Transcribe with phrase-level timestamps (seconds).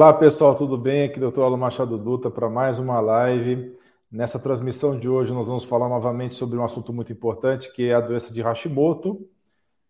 [0.00, 1.04] Olá pessoal, tudo bem?
[1.04, 1.42] Aqui é o Dr.
[1.42, 3.76] Alan Machado Dutra para mais uma live.
[4.10, 7.92] Nessa transmissão de hoje nós vamos falar novamente sobre um assunto muito importante que é
[7.92, 9.28] a doença de Hashimoto.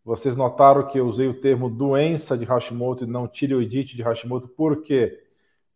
[0.04, 4.48] Vocês notaram que eu usei o termo doença de Hashimoto e não tireoidite de Hashimoto,
[4.48, 5.22] por quê?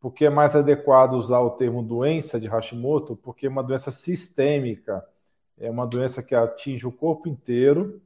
[0.01, 5.07] Porque é mais adequado usar o termo doença de Hashimoto, porque é uma doença sistêmica,
[5.57, 8.03] é uma doença que atinge o corpo inteiro,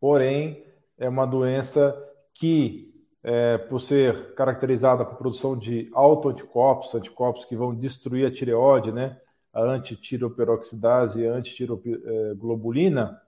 [0.00, 0.64] porém
[0.96, 1.94] é uma doença
[2.32, 2.93] que
[3.24, 9.18] é, por ser caracterizada por produção de autoanticorpos, anticorpos que vão destruir a tireoide, né?
[9.50, 13.18] a antitiroperoxidase e a antitiroglobulina.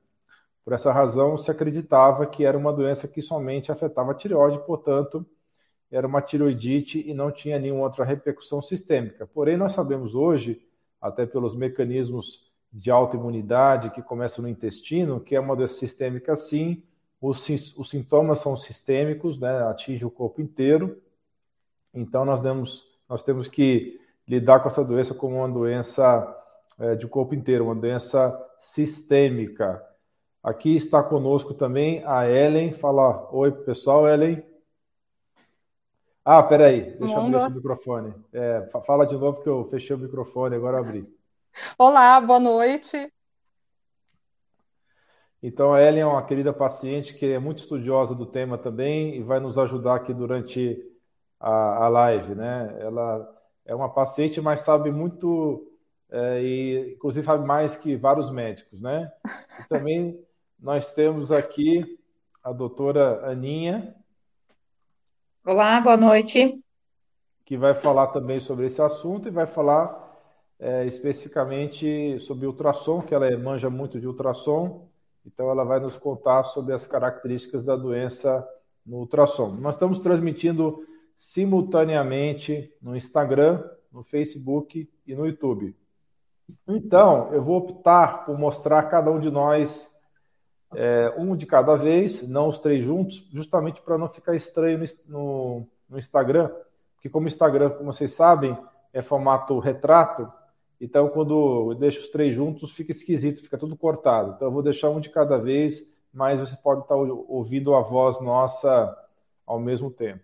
[0.62, 5.24] Por essa razão, se acreditava que era uma doença que somente afetava a tireoide, portanto,
[5.90, 9.26] era uma tiroidite e não tinha nenhuma outra repercussão sistêmica.
[9.26, 10.60] Porém, nós sabemos hoje,
[11.00, 16.82] até pelos mecanismos de autoimunidade que começam no intestino, que é uma doença sistêmica sim,
[17.20, 21.00] os, os sintomas são sistêmicos, né, atinge o corpo inteiro.
[21.92, 26.36] Então, nós, demos, nós temos que lidar com essa doença como uma doença
[26.78, 29.82] é, de corpo inteiro, uma doença sistêmica.
[30.42, 32.72] Aqui está conosco também a Ellen.
[32.72, 34.44] Fala oi, pessoal, Ellen.
[36.24, 38.14] Ah, peraí, deixa eu abrir o microfone.
[38.32, 41.06] É, fala de novo que eu fechei o microfone, agora abri.
[41.78, 43.12] Olá, boa noite.
[45.42, 49.22] Então, a Ellen é uma querida paciente que é muito estudiosa do tema também e
[49.22, 50.82] vai nos ajudar aqui durante
[51.38, 52.74] a, a live, né?
[52.80, 55.70] Ela é uma paciente, mas sabe muito,
[56.10, 59.12] é, e inclusive sabe mais que vários médicos, né?
[59.60, 60.18] E também
[60.58, 61.98] nós temos aqui
[62.42, 63.94] a doutora Aninha.
[65.44, 66.50] Olá, boa noite.
[67.44, 70.02] Que vai falar também sobre esse assunto e vai falar
[70.58, 74.88] é, especificamente sobre ultrassom, que ela manja muito de ultrassom
[75.26, 78.46] então, ela vai nos contar sobre as características da doença
[78.84, 79.48] no ultrassom.
[79.56, 85.74] Nós estamos transmitindo simultaneamente no Instagram, no Facebook e no YouTube.
[86.68, 89.92] Então, eu vou optar por mostrar cada um de nós
[90.74, 95.66] é, um de cada vez, não os três juntos, justamente para não ficar estranho no,
[95.88, 96.50] no Instagram,
[96.94, 98.56] porque como o Instagram, como vocês sabem,
[98.92, 100.30] é formato retrato,
[100.80, 104.34] então, quando eu deixo os três juntos, fica esquisito, fica tudo cortado.
[104.36, 108.20] Então, eu vou deixar um de cada vez, mas você pode estar ouvindo a voz
[108.20, 108.94] nossa
[109.46, 110.22] ao mesmo tempo.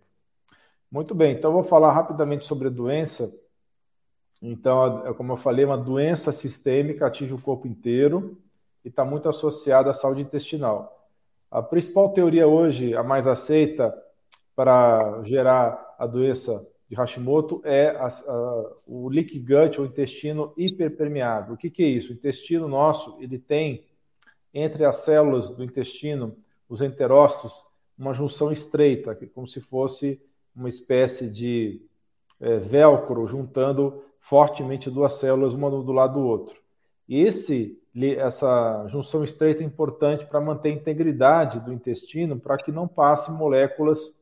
[0.91, 3.33] Muito bem, então eu vou falar rapidamente sobre a doença.
[4.43, 8.37] Então, é como eu falei, uma doença sistêmica atinge o corpo inteiro
[8.85, 11.09] e está muito associada à saúde intestinal.
[11.51, 13.95] A principal teoria hoje, a mais aceita
[14.55, 21.55] para gerar a doença de Hashimoto é a, a, o leaky gut, ou intestino hiperpermeável.
[21.55, 22.11] O que, que é isso?
[22.11, 23.87] O intestino nosso, ele tem
[24.53, 26.37] entre as células do intestino,
[26.69, 27.51] os enterócitos,
[27.99, 30.21] uma junção estreita, que como se fosse
[30.55, 31.81] uma espécie de
[32.39, 36.61] é, velcro juntando fortemente duas células, uma do lado do outro.
[37.09, 37.81] E esse,
[38.19, 43.33] essa junção estreita é importante para manter a integridade do intestino, para que não passe
[43.33, 44.15] moléculas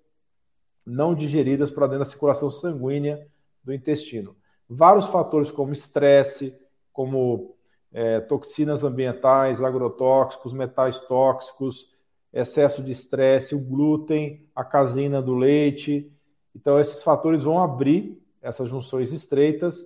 [0.90, 3.26] não digeridas para dentro da circulação sanguínea
[3.62, 4.36] do intestino.
[4.68, 6.58] Vários fatores como estresse,
[6.92, 7.54] como
[7.92, 11.90] é, toxinas ambientais, agrotóxicos, metais tóxicos,
[12.32, 16.12] excesso de estresse, o glúten, a caseína do leite.
[16.54, 19.84] Então, esses fatores vão abrir essas junções estreitas,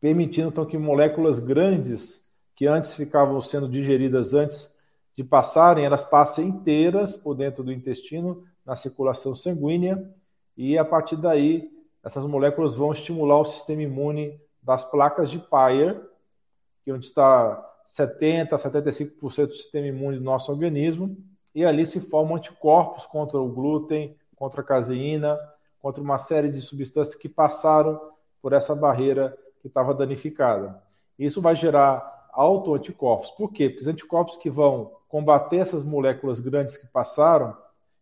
[0.00, 4.74] permitindo então que moléculas grandes que antes ficavam sendo digeridas antes
[5.14, 10.08] de passarem, elas passem inteiras por dentro do intestino na circulação sanguínea
[10.56, 11.68] e a partir daí
[12.04, 16.00] essas moléculas vão estimular o sistema imune das placas de Peyer,
[16.84, 21.16] que é onde está 70 a 75% do sistema imune do nosso organismo,
[21.52, 25.36] e ali se formam anticorpos contra o glúten, contra a caseína,
[25.80, 28.00] contra uma série de substâncias que passaram
[28.40, 30.80] por essa barreira que estava danificada.
[31.18, 33.32] Isso vai gerar autoanticorpos.
[33.32, 33.68] Por quê?
[33.68, 37.56] Porque os anticorpos que vão combater essas moléculas grandes que passaram,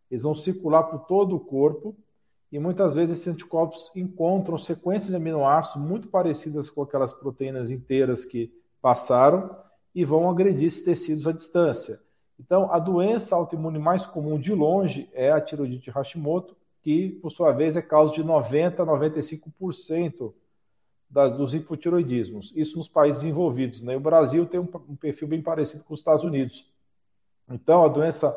[0.09, 1.95] eles vão circular por todo o corpo
[2.51, 8.25] e muitas vezes esses anticorpos encontram sequências de aminoácidos muito parecidas com aquelas proteínas inteiras
[8.25, 8.51] que
[8.81, 9.55] passaram
[9.93, 11.99] e vão agredir esses tecidos à distância.
[12.39, 17.51] Então, a doença autoimune mais comum de longe é a tiroidite Hashimoto, que, por sua
[17.51, 20.33] vez, é causa de 90% a 95%
[21.09, 22.53] das, dos hipotiroidismos.
[22.55, 23.81] Isso nos países desenvolvidos.
[23.81, 23.97] Né?
[23.97, 26.71] O Brasil tem um, um perfil bem parecido com os Estados Unidos.
[27.49, 28.35] Então, a doença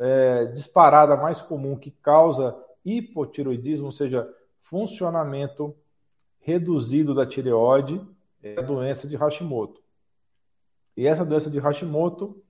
[0.00, 4.28] é, disparada mais comum que causa hipotiroidismo, ou seja,
[4.62, 5.76] funcionamento
[6.40, 8.00] reduzido da tireoide,
[8.42, 9.82] é a doença de Hashimoto.
[10.96, 12.42] E essa doença de Hashimoto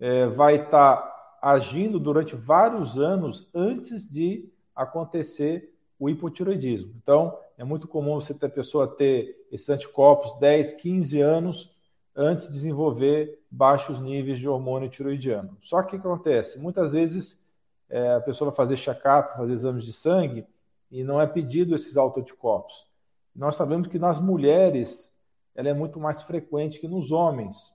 [0.00, 6.94] é, vai estar tá agindo durante vários anos antes de acontecer o hipotiroidismo.
[7.02, 11.73] Então, é muito comum você ter a pessoa ter esses anticorpos 10, 15 anos
[12.16, 15.56] antes de desenvolver baixos níveis de hormônio tiroidiano.
[15.60, 16.58] Só que o que acontece?
[16.58, 17.44] Muitas vezes
[17.88, 20.46] é, a pessoa vai fazer check-up, fazer exames de sangue
[20.90, 22.86] e não é pedido esses autoanticorpos.
[23.34, 25.18] Nós sabemos que nas mulheres
[25.54, 27.74] ela é muito mais frequente que nos homens.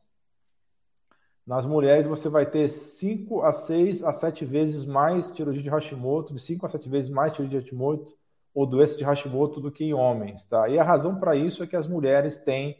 [1.45, 6.33] Nas mulheres você vai ter 5 a 6 a 7 vezes mais tiroidite de Hashimoto,
[6.33, 8.15] de 5 a 7 vezes mais tiroidite de Hashimoto
[8.53, 10.69] ou doença de Hashimoto do que em homens, tá?
[10.69, 12.79] E a razão para isso é que as mulheres têm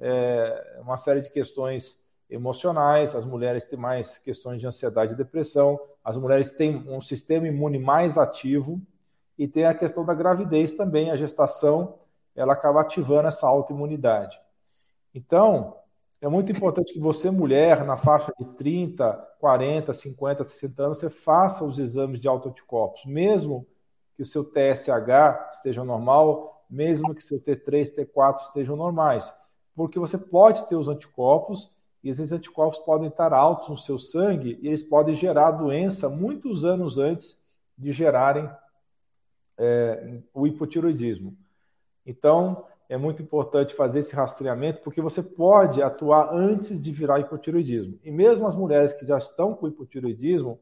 [0.00, 5.80] é, uma série de questões emocionais, as mulheres têm mais questões de ansiedade e depressão,
[6.04, 8.80] as mulheres têm um sistema imune mais ativo
[9.38, 11.98] e tem a questão da gravidez também, a gestação,
[12.34, 14.38] ela acaba ativando essa autoimunidade.
[15.14, 15.76] Então,
[16.20, 21.08] é muito importante que você, mulher, na faixa de 30, 40, 50, 60 anos, você
[21.08, 23.66] faça os exames de autoanticorpos, mesmo
[24.16, 29.32] que o seu TSH esteja normal, mesmo que seu T3, T4 estejam normais,
[29.78, 31.70] porque você pode ter os anticorpos
[32.02, 36.64] e esses anticorpos podem estar altos no seu sangue e eles podem gerar doença muitos
[36.64, 37.46] anos antes
[37.78, 38.50] de gerarem
[39.56, 41.36] é, o hipotiroidismo.
[42.04, 48.00] Então, é muito importante fazer esse rastreamento, porque você pode atuar antes de virar hipotiroidismo.
[48.02, 50.58] E mesmo as mulheres que já estão com hipotiroidismo,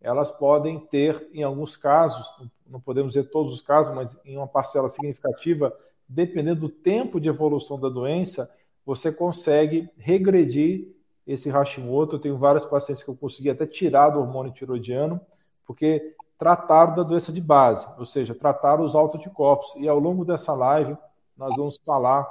[0.00, 2.24] elas podem ter, em alguns casos,
[2.64, 5.76] não podemos dizer todos os casos, mas em uma parcela significativa,
[6.08, 8.48] dependendo do tempo de evolução da doença,
[8.90, 10.88] você consegue regredir
[11.24, 12.16] esse Hashimoto.
[12.16, 15.20] Eu tenho vários pacientes que eu consegui até tirar do hormônio tiroidiano,
[15.64, 19.76] porque trataram da doença de base, ou seja, trataram os autoanticorpos.
[19.76, 20.98] E ao longo dessa live,
[21.36, 22.28] nós vamos falar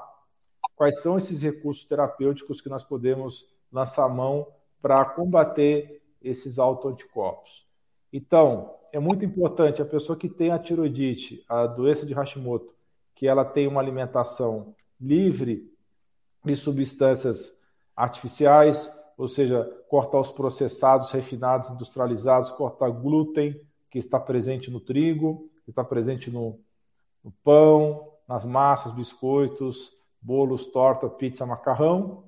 [0.75, 4.45] quais são esses recursos terapêuticos que nós podemos lançar mão
[4.81, 7.65] para combater esses autoanticorpos.
[8.12, 12.75] Então, é muito importante a pessoa que tem a tiroidite, a doença de Hashimoto,
[13.15, 15.78] que ela tem uma alimentação livre
[16.44, 17.51] de substâncias
[17.95, 23.59] artificiais, ou seja, cortar os processados, refinados, industrializados, cortar glúten
[23.89, 26.59] que está presente no trigo, que está presente no,
[27.24, 29.91] no pão, nas massas, biscoitos,
[30.21, 32.24] bolos, torta, pizza, macarrão.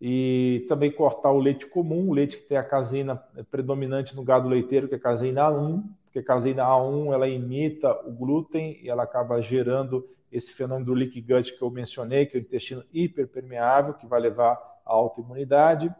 [0.00, 3.16] E também cortar o leite comum, o leite que tem a caseína
[3.50, 7.92] predominante no gado leiteiro, que é a caseína A1, porque a caseína A1 ela imita
[8.04, 12.36] o glúten e ela acaba gerando esse fenômeno do leak gut que eu mencionei, que
[12.36, 14.54] é o intestino hiperpermeável, que vai levar
[14.84, 15.94] à autoimunidade.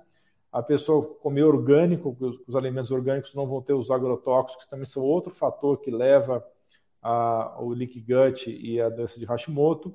[0.53, 5.33] A pessoa comer orgânico, os alimentos orgânicos não vão ter os agrotóxicos, também são outro
[5.33, 6.45] fator que leva
[7.01, 9.95] a, o leak gut e a doença de Hashimoto,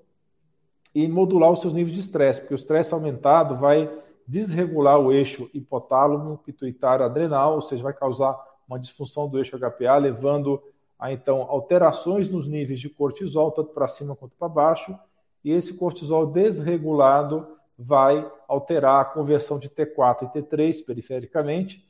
[0.93, 3.91] e modular os seus níveis de estresse, porque o estresse aumentado vai
[4.25, 9.97] desregular o eixo hipotálamo, pituitário, adrenal, ou seja, vai causar uma disfunção do eixo HPA,
[9.97, 10.61] levando
[10.97, 14.97] a então alterações nos níveis de cortisol, tanto para cima quanto para baixo,
[15.43, 21.85] e esse cortisol desregulado vai alterar a conversão de T4 e T3 perifericamente,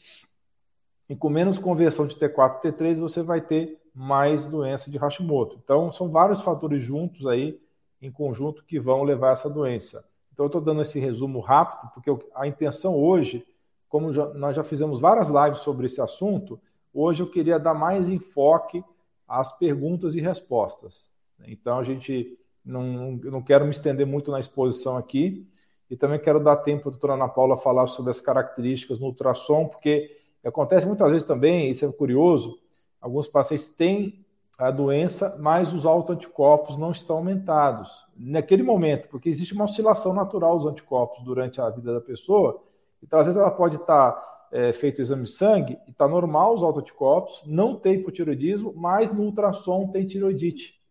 [1.08, 5.58] e com menos conversão de T4 e T3 você vai ter mais doença de Hashimoto.
[5.64, 7.62] Então, são vários fatores juntos aí,
[8.02, 10.06] em conjunto, que vão levar a essa doença.
[10.34, 13.46] Então, eu estou dando esse resumo rápido, porque a intenção hoje,
[13.90, 16.60] como já, nós já fizemos várias lives sobre esse assunto,
[16.94, 18.84] hoje eu queria dar mais enfoque
[19.28, 21.12] às perguntas e respostas.
[21.46, 25.46] Então, a gente não, não quero me estender muito na exposição aqui,
[25.90, 29.08] e também quero dar tempo para a doutora Ana Paula falar sobre as características no
[29.08, 32.60] ultrassom, porque acontece muitas vezes também, isso é curioso,
[33.00, 34.26] alguns pacientes têm
[34.58, 40.58] a doença, mas os autoanticorpos não estão aumentados naquele momento, porque existe uma oscilação natural
[40.58, 42.64] dos anticorpos durante a vida da pessoa.
[43.06, 46.56] Então, às vezes, ela pode estar é, feito o exame de sangue e está normal
[46.56, 50.82] os autoanticorpos, não tem hipotiroidismo, mas no ultrassom tem tiroidite.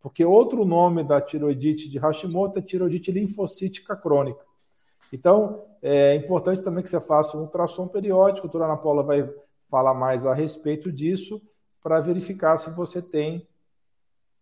[0.00, 4.40] Porque outro nome da tiroidite de Hashimoto é tiroidite linfocítica crônica.
[5.12, 8.46] Então, é importante também que você faça um ultrassom periódico.
[8.46, 9.28] A doutora Ana Paula vai
[9.68, 11.42] falar mais a respeito disso
[11.82, 13.48] para verificar se você tem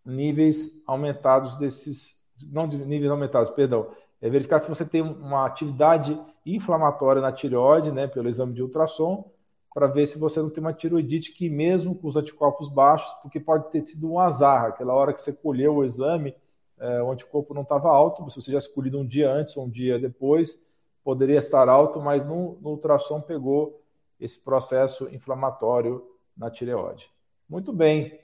[0.04, 3.88] níveis aumentados desses, não níveis aumentados, perdão,
[4.20, 9.30] é verificar se você tem uma atividade inflamatória na tireoide, né, pelo exame de ultrassom,
[9.72, 13.40] para ver se você não tem uma tiroidite que mesmo com os anticorpos baixos, porque
[13.40, 16.34] pode ter sido um azar, aquela hora que você colheu o exame,
[16.78, 19.70] é, o anticorpo não estava alto, se você já escolhido um dia antes ou um
[19.70, 20.64] dia depois,
[21.02, 23.82] poderia estar alto, mas no, no ultrassom pegou
[24.18, 26.02] esse processo inflamatório
[26.36, 27.10] na tireoide.
[27.48, 28.18] Muito bem.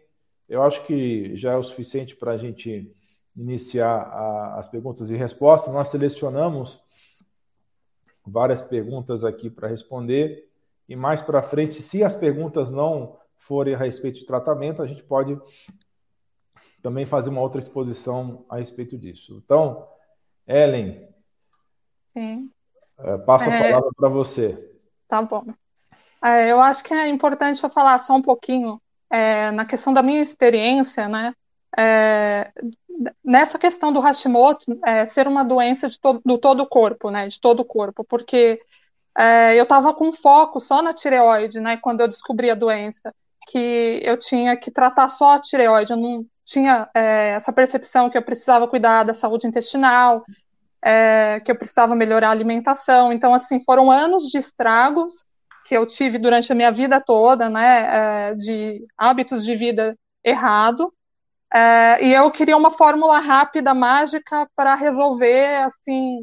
[0.49, 2.91] Eu acho que já é o suficiente para a gente
[3.37, 5.73] iniciar a, as perguntas e respostas.
[5.73, 6.83] Nós selecionamos
[8.27, 10.49] várias perguntas aqui para responder.
[10.89, 15.03] E mais para frente, se as perguntas não forem a respeito de tratamento, a gente
[15.03, 15.41] pode
[16.83, 19.41] também fazer uma outra exposição a respeito disso.
[19.45, 19.87] Então,
[20.47, 21.09] Ellen,
[22.13, 22.51] Sim.
[22.99, 23.63] É, passo a é.
[23.71, 24.73] palavra para você.
[25.09, 25.45] Tá bom.
[26.23, 30.03] É, eu acho que é importante eu falar só um pouquinho é, na questão da
[30.03, 31.35] minha experiência, né?
[33.25, 37.29] Nessa questão do Hashimoto é, ser uma doença de to do todo o corpo, né?
[37.29, 38.61] De todo o corpo, porque
[39.17, 41.77] é, eu estava com foco só na tireoide, né?
[41.77, 43.15] Quando eu descobri a doença,
[43.49, 48.19] que eu tinha que tratar só a tireoide, eu não tinha é, essa percepção que
[48.19, 50.25] eu precisava cuidar da saúde intestinal,
[50.85, 53.13] é, que eu precisava melhorar a alimentação.
[53.13, 55.25] Então, assim, foram anos de estragos
[55.65, 60.93] que eu tive durante a minha vida toda, né, é, de hábitos de vida errado,
[61.53, 66.21] é, e eu queria uma fórmula rápida, mágica, para resolver, assim,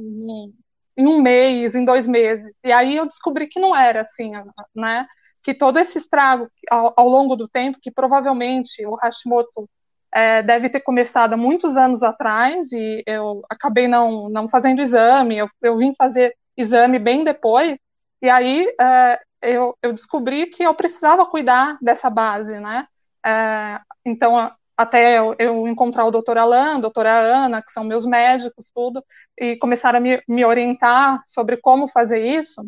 [0.97, 2.51] em um mês, em dois meses.
[2.63, 4.31] E aí eu descobri que não era assim,
[4.75, 5.05] né,
[5.43, 9.69] que todo esse estrago ao, ao longo do tempo, que provavelmente o Hashimoto
[10.13, 15.37] é, deve ter começado há muitos anos atrás e eu acabei não, não fazendo exame,
[15.37, 17.77] eu, eu vim fazer exame bem depois,
[18.21, 22.87] e aí é, eu, eu descobri que eu precisava cuidar dessa base, né?
[23.25, 28.71] É, então, até eu, eu, encontrar o doutor Alain, doutora Ana, que são meus médicos,
[28.73, 29.03] tudo,
[29.37, 32.65] e começaram a me, me orientar sobre como fazer isso,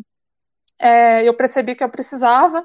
[0.78, 2.64] é, eu percebi que eu precisava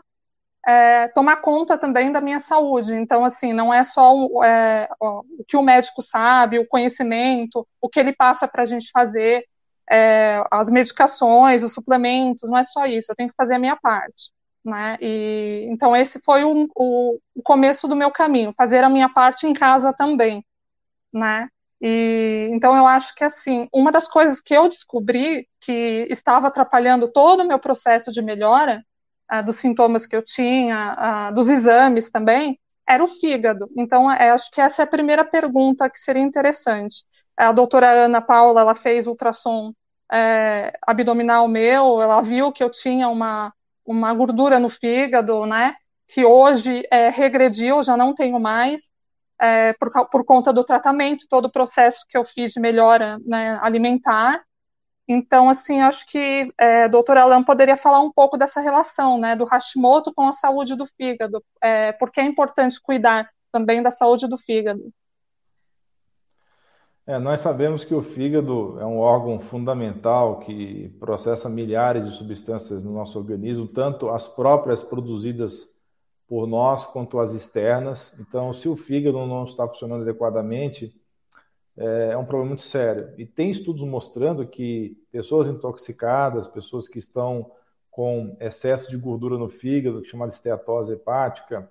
[0.65, 2.95] é, tomar conta também da minha saúde.
[2.95, 7.89] Então, assim, não é só o, é, o que o médico sabe, o conhecimento, o
[7.89, 9.45] que ele passa para a gente fazer,
[9.91, 13.75] é, as medicações, os suplementos, não é só isso, eu tenho que fazer a minha
[13.77, 14.31] parte.
[14.65, 14.98] Né?
[15.00, 19.45] E, então, esse foi o, o, o começo do meu caminho, fazer a minha parte
[19.45, 20.43] em casa também.
[21.13, 21.48] Né?
[21.79, 27.07] E, então, eu acho que, assim, uma das coisas que eu descobri que estava atrapalhando
[27.12, 28.84] todo o meu processo de melhora
[29.27, 33.69] ah, dos sintomas que eu tinha, ah, dos exames também, era o fígado.
[33.77, 37.03] Então, é, acho que essa é a primeira pergunta que seria interessante.
[37.38, 39.74] A doutora Ana Paula, ela fez ultrassom
[40.12, 43.53] é, abdominal meu, ela viu que eu tinha uma,
[43.85, 45.75] uma gordura no fígado, né,
[46.07, 48.89] que hoje é, regrediu, já não tenho mais,
[49.39, 53.59] é, por, por conta do tratamento, todo o processo que eu fiz de melhora né,
[53.61, 54.43] alimentar,
[55.07, 59.45] então, assim, acho que é, doutora Alan poderia falar um pouco dessa relação, né, do
[59.45, 64.37] Hashimoto com a saúde do fígado, é, porque é importante cuidar também da saúde do
[64.37, 64.91] fígado.
[67.07, 72.83] É, nós sabemos que o fígado é um órgão fundamental que processa milhares de substâncias
[72.83, 75.69] no nosso organismo, tanto as próprias produzidas
[76.27, 78.12] por nós quanto as externas.
[78.19, 81.00] Então, se o fígado não está funcionando adequadamente,
[81.77, 83.13] é, é um problema muito sério.
[83.19, 87.51] E tem estudos mostrando que pessoas intoxicadas, pessoas que estão
[87.91, 91.69] com excesso de gordura no fígado, chamada esteatose hepática,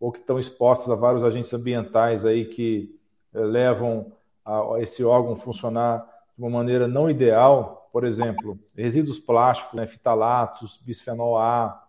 [0.00, 2.98] ou que estão expostas a vários agentes ambientais aí que
[3.32, 4.12] é, levam
[4.44, 6.06] a, esse órgão funcionar
[6.36, 11.86] de uma maneira não ideal, por exemplo, resíduos plásticos, né, fitalatos, bisfenol A,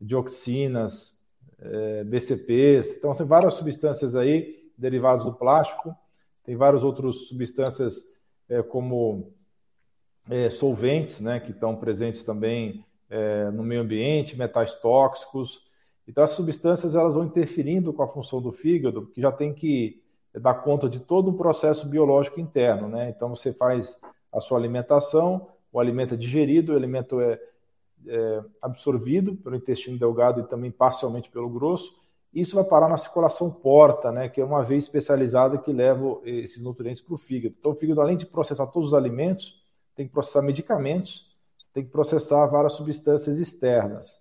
[0.00, 1.20] dioxinas,
[1.58, 5.96] é, BCPs, então tem várias substâncias aí derivadas do plástico
[6.46, 8.04] tem várias outras substâncias
[8.48, 9.32] é, como
[10.30, 15.66] é, solventes, né, que estão presentes também é, no meio ambiente, metais tóxicos.
[16.06, 20.00] Então, as substâncias elas vão interferindo com a função do fígado, que já tem que
[20.40, 22.88] dar conta de todo um processo biológico interno.
[22.88, 23.10] Né?
[23.10, 24.00] Então, você faz
[24.32, 27.40] a sua alimentação, o alimento é digerido, o alimento é,
[28.06, 31.94] é absorvido pelo intestino delgado e também parcialmente pelo grosso,
[32.32, 36.62] isso vai parar na circulação porta, né, que é uma veia especializada que leva esses
[36.62, 37.54] nutrientes para o fígado.
[37.58, 39.62] Então, o fígado, além de processar todos os alimentos,
[39.94, 41.34] tem que processar medicamentos,
[41.72, 44.20] tem que processar várias substâncias externas.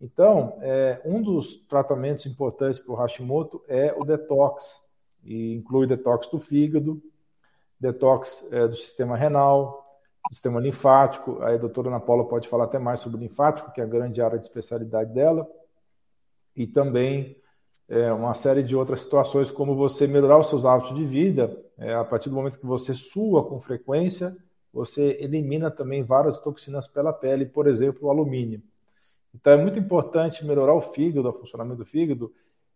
[0.00, 4.83] Então, é, um dos tratamentos importantes para o Hashimoto é o detox,
[5.24, 7.02] e inclui detox do fígado,
[7.78, 9.84] detox é, do sistema renal,
[10.28, 11.42] do sistema linfático.
[11.42, 13.86] Aí a doutora Ana Paula pode falar até mais sobre o linfático, que é a
[13.86, 15.46] grande área de especialidade dela
[16.56, 17.36] e também
[17.88, 21.56] é, uma série de outras situações, como você melhorar os seus hábitos de vida.
[21.76, 24.34] É, a partir do momento que você sua com frequência,
[24.72, 28.62] você elimina também várias toxinas pela pele, por exemplo, o alumínio.
[29.34, 32.32] Então é muito importante melhorar o fígado, o funcionamento do fígado,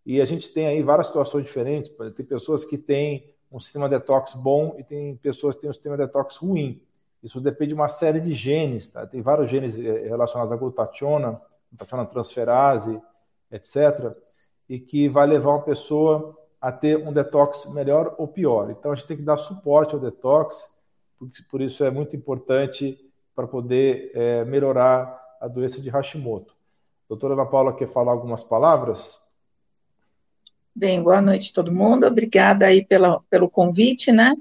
[0.09, 1.93] e a gente tem aí várias situações diferentes.
[2.17, 5.99] Tem pessoas que têm um sistema detox bom e tem pessoas que têm um sistema
[5.99, 6.81] detox ruim.
[7.23, 9.07] Isso depende de uma série de genes, tá?
[9.07, 11.39] Tem vários genes é, relacionados à glutationa,
[11.71, 12.99] glutationa transferase,
[13.53, 14.17] etc.,
[14.67, 18.71] e que vai levar uma pessoa a ter um detox melhor ou pior.
[18.71, 20.75] Então a gente tem que dar suporte ao detox,
[21.51, 22.99] por isso é muito importante
[23.35, 26.55] para poder é, melhorar a doença de Hashimoto.
[27.07, 29.28] Doutora Ana Paula quer falar algumas palavras?
[30.79, 32.07] Bem, boa noite todo mundo.
[32.07, 34.33] Obrigada aí pela, pelo convite, né?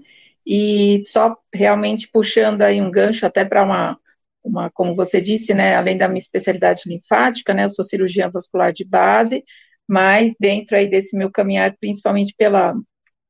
[0.46, 4.00] E só realmente puxando aí um gancho até para uma,
[4.44, 8.72] uma, como você disse, né, além da minha especialidade linfática, né, eu sou cirurgiã vascular
[8.72, 9.44] de base,
[9.88, 12.76] mas dentro aí desse meu caminhar, principalmente pela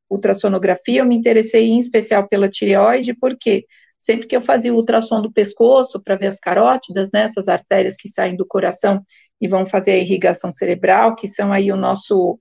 [0.10, 3.66] ultrassonografia, eu me interessei em especial pela tireoide, porque
[4.02, 7.96] sempre que eu fazia o ultrassom do pescoço para ver as carótidas, né, essas artérias
[7.96, 9.02] que saem do coração
[9.40, 12.38] e vão fazer a irrigação cerebral, que são aí o nosso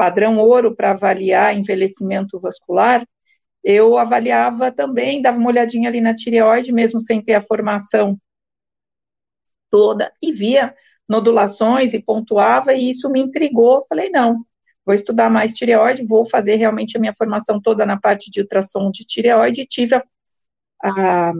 [0.00, 3.06] padrão ouro para avaliar envelhecimento vascular,
[3.62, 8.18] eu avaliava também, dava uma olhadinha ali na tireoide, mesmo sem ter a formação
[9.70, 10.74] toda, e via
[11.06, 13.84] nodulações e pontuava, e isso me intrigou.
[13.90, 14.42] Falei, não,
[14.86, 18.90] vou estudar mais tireoide, vou fazer realmente a minha formação toda na parte de ultrassom
[18.90, 20.02] de tireoide, e tive a,
[20.82, 21.32] a,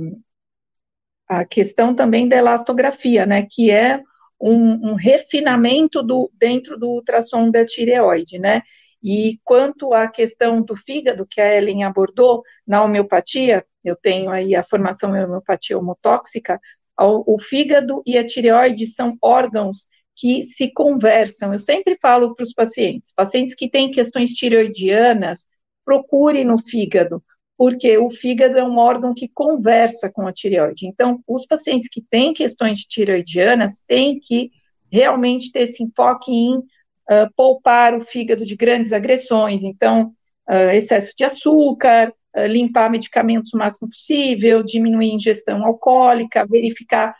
[1.26, 4.02] a questão também da elastografia, né, que é
[4.40, 8.62] um, um refinamento do, dentro do ultrassom da tireoide, né,
[9.02, 14.54] e quanto à questão do fígado, que a Ellen abordou, na homeopatia, eu tenho aí
[14.54, 16.60] a formação em homeopatia homotóxica,
[17.02, 21.52] o fígado e a tireoide são órgãos que se conversam.
[21.54, 25.46] Eu sempre falo para os pacientes, pacientes que têm questões tireoidianas,
[25.82, 27.24] procure no fígado,
[27.60, 30.86] porque o fígado é um órgão que conversa com a tireoide.
[30.86, 34.50] Então, os pacientes que têm questões tireoidianas têm que
[34.90, 40.14] realmente ter esse enfoque em uh, poupar o fígado de grandes agressões, então,
[40.48, 47.14] uh, excesso de açúcar, uh, limpar medicamentos o máximo possível, diminuir a ingestão alcoólica, verificar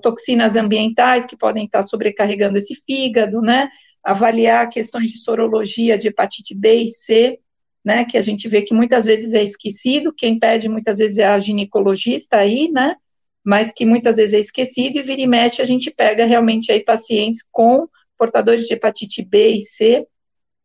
[0.00, 3.68] toxinas ambientais que podem estar sobrecarregando esse fígado, né?
[4.02, 7.40] Avaliar questões de sorologia de hepatite B e C,
[7.84, 8.04] né?
[8.04, 11.38] Que a gente vê que muitas vezes é esquecido, quem pede muitas vezes é a
[11.38, 12.96] ginecologista aí, né?
[13.44, 16.82] Mas que muitas vezes é esquecido e vira e mexe a gente pega realmente aí
[16.82, 20.06] pacientes com portadores de hepatite B e C,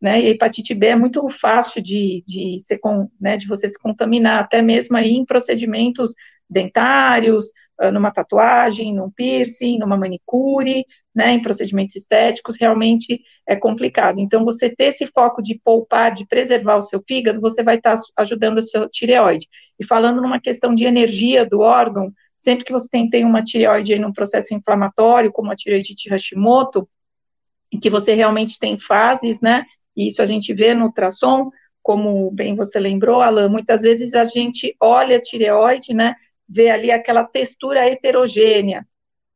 [0.01, 2.79] né, e a hepatite B é muito fácil de, de, ser,
[3.19, 6.13] né, de você se contaminar, até mesmo aí em procedimentos
[6.49, 14.19] dentários, ah, numa tatuagem, num piercing, numa manicure, né, em procedimentos estéticos, realmente é complicado.
[14.19, 17.95] Então, você ter esse foco de poupar, de preservar o seu fígado, você vai estar
[18.17, 19.47] ajudando o seu tireoide.
[19.79, 23.93] E falando numa questão de energia do órgão, sempre que você tem, tem uma tireoide
[23.93, 26.87] aí num processo inflamatório, como a tireoidite Hashimoto,
[27.71, 29.65] em que você realmente tem fases, né?
[29.95, 34.25] E isso a gente vê no ultrassom, como bem você lembrou, Alan, muitas vezes a
[34.25, 36.15] gente olha a tireoide, né?
[36.47, 38.87] Vê ali aquela textura heterogênea.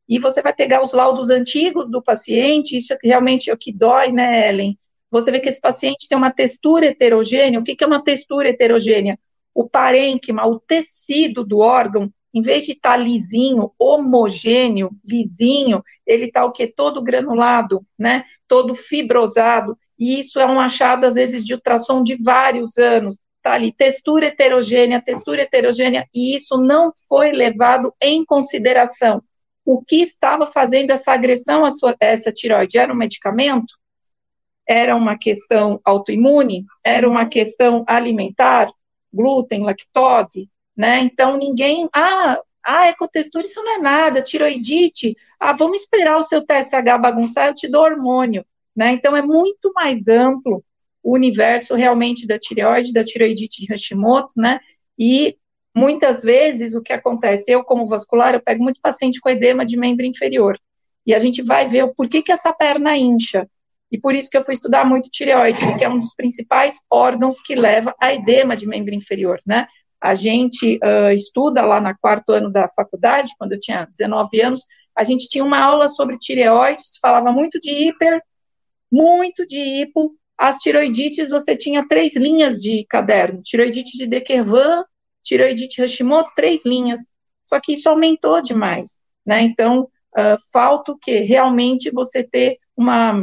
[0.08, 4.12] E você vai pegar os laudos antigos do paciente, isso realmente é o que dói,
[4.12, 4.78] né, Ellen?
[5.10, 7.60] Você vê que esse paciente tem uma textura heterogênea.
[7.60, 9.18] O que, que é uma textura heterogênea?
[9.54, 16.26] O parênquima, o tecido do órgão, em vez de estar tá lisinho, homogêneo, lisinho, ele
[16.26, 16.66] está o que?
[16.66, 18.24] Todo granulado, né?
[18.48, 19.78] Todo fibrosado.
[19.96, 23.16] E isso é um achado, às vezes, de ultrassom de vários anos.
[23.36, 29.22] Está ali, textura heterogênea, textura heterogênea, e isso não foi levado em consideração.
[29.64, 32.78] O que estava fazendo essa agressão a, sua, essa tiroide?
[32.78, 33.74] Era um medicamento?
[34.66, 36.64] Era uma questão autoimune?
[36.82, 38.70] Era uma questão alimentar?
[39.12, 40.48] Glúten, lactose?
[40.76, 41.00] né?
[41.00, 46.44] Então ninguém, ah, ah, ecotextura isso não é nada, tiroidite, ah, vamos esperar o seu
[46.44, 48.92] TSH bagunçar, eu te dou hormônio, né?
[48.92, 50.64] Então é muito mais amplo
[51.02, 54.58] o universo realmente da tireoide, da tiroidite de Hashimoto, né?
[54.98, 55.36] E
[55.74, 59.76] muitas vezes o que acontece, eu como vascular, eu pego muito paciente com edema de
[59.76, 60.58] membro inferior,
[61.06, 63.48] e a gente vai ver o porquê que essa perna incha,
[63.90, 67.40] e por isso que eu fui estudar muito tireoide, que é um dos principais órgãos
[67.40, 69.66] que leva a edema de membro inferior, né?
[70.00, 74.66] A gente uh, estuda lá na quarto ano da faculdade, quando eu tinha 19 anos,
[74.94, 78.20] a gente tinha uma aula sobre tireoide, se falava muito de hiper,
[78.90, 80.14] muito de hipo.
[80.36, 84.84] As tiroidites, você tinha três linhas de caderno: tiroidite de Dequervan,
[85.24, 87.00] tiroidite Hashimoto, três linhas.
[87.46, 89.42] Só que isso aumentou demais, né?
[89.42, 91.20] Então, uh, falta o quê?
[91.20, 93.14] Realmente você ter uma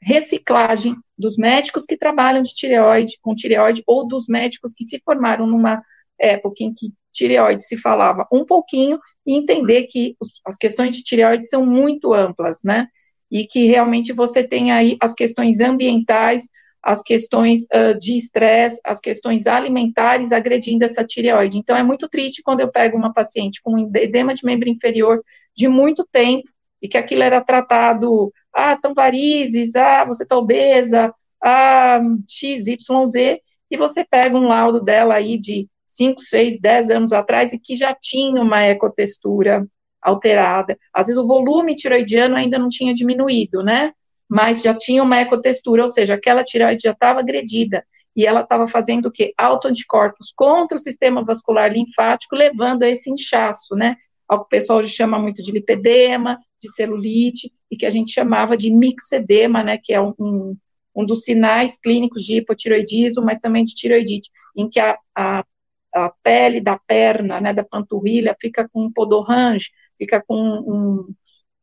[0.00, 5.46] reciclagem dos médicos que trabalham de tireoide, com tireoide, ou dos médicos que se formaram
[5.46, 5.82] numa
[6.18, 11.46] época em que tireoide se falava um pouquinho, e entender que as questões de tireoide
[11.46, 12.88] são muito amplas, né?
[13.30, 16.44] E que realmente você tem aí as questões ambientais,
[16.82, 21.58] as questões uh, de estresse, as questões alimentares agredindo essa tireoide.
[21.58, 25.22] Então, é muito triste quando eu pego uma paciente com edema de membro inferior
[25.54, 26.48] de muito tempo,
[26.80, 31.12] e que aquilo era tratado ah, são varizes, ah, você está obesa,
[31.42, 36.90] ah, X, Y, Z, e você pega um laudo dela aí de 5, 6, 10
[36.90, 39.66] anos atrás e que já tinha uma ecotextura
[40.00, 40.78] alterada.
[40.92, 43.92] Às vezes o volume tiroidiano ainda não tinha diminuído, né?
[44.28, 48.66] Mas já tinha uma ecotextura, ou seja, aquela tireoide já estava agredida e ela estava
[48.66, 49.32] fazendo o quê?
[49.38, 53.96] Autoanticorpos contra o sistema vascular linfático, levando a esse inchaço, né?
[54.28, 58.56] Ao que o pessoal chama muito de lipedema, de celulite, e que a gente chamava
[58.56, 59.78] de mixedema, né?
[59.80, 60.56] Que é um,
[60.94, 65.44] um, dos sinais clínicos de hipotiroidismo, mas também de tiroidite, em que a, a,
[65.94, 71.14] a pele da perna, né, da panturrilha, fica com um podorrange, fica com um,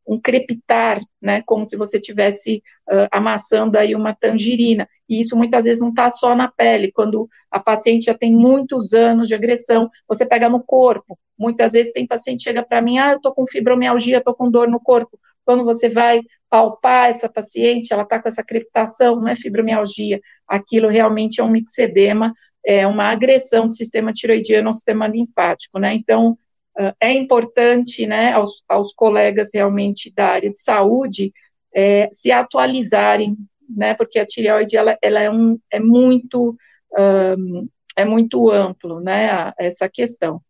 [0.06, 4.88] um crepitar, né, como se você tivesse uh, amassando aí uma tangerina.
[5.08, 8.92] E isso muitas vezes não está só na pele, quando a paciente já tem muitos
[8.92, 11.18] anos de agressão, você pega no corpo.
[11.36, 14.50] Muitas vezes tem paciente que chega para mim, ah, eu estou com fibromialgia, estou com
[14.50, 15.18] dor no corpo.
[15.44, 20.88] Quando você vai palpar essa paciente, ela está com essa crepitação, não é fibromialgia, aquilo
[20.88, 22.32] realmente é um mixedema,
[22.64, 25.94] é uma agressão do sistema tiroidiano ao sistema linfático, né?
[25.94, 26.36] Então,
[27.00, 31.32] é importante, né, aos, aos, colegas realmente da área de saúde
[31.74, 33.36] é, se atualizarem,
[33.68, 36.56] né, porque a tireoide, ela, ela é, um, é muito,
[36.98, 40.40] um, é muito amplo, né, a, essa questão.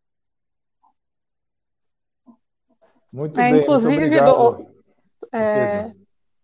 [3.13, 4.67] Muito é, bem, inclusive, muito do,
[5.33, 5.91] é,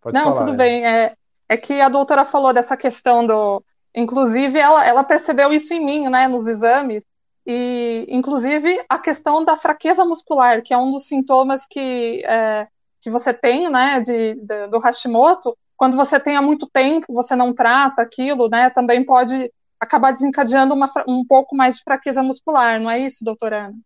[0.07, 0.57] não, falar, tudo é.
[0.57, 0.87] bem.
[0.87, 1.15] É,
[1.49, 3.63] é que a doutora falou dessa questão do.
[3.95, 7.05] Inclusive, ela, ela percebeu isso em mim, né, nos exames,
[7.47, 12.69] e, inclusive, a questão da fraqueza muscular, que é um dos sintomas que, é,
[13.01, 17.35] que você tem, né, de, de, do Hashimoto, quando você tem há muito tempo, você
[17.35, 22.81] não trata aquilo, né, também pode acabar desencadeando uma, um pouco mais de fraqueza muscular,
[22.81, 23.79] não é isso, doutora Ana?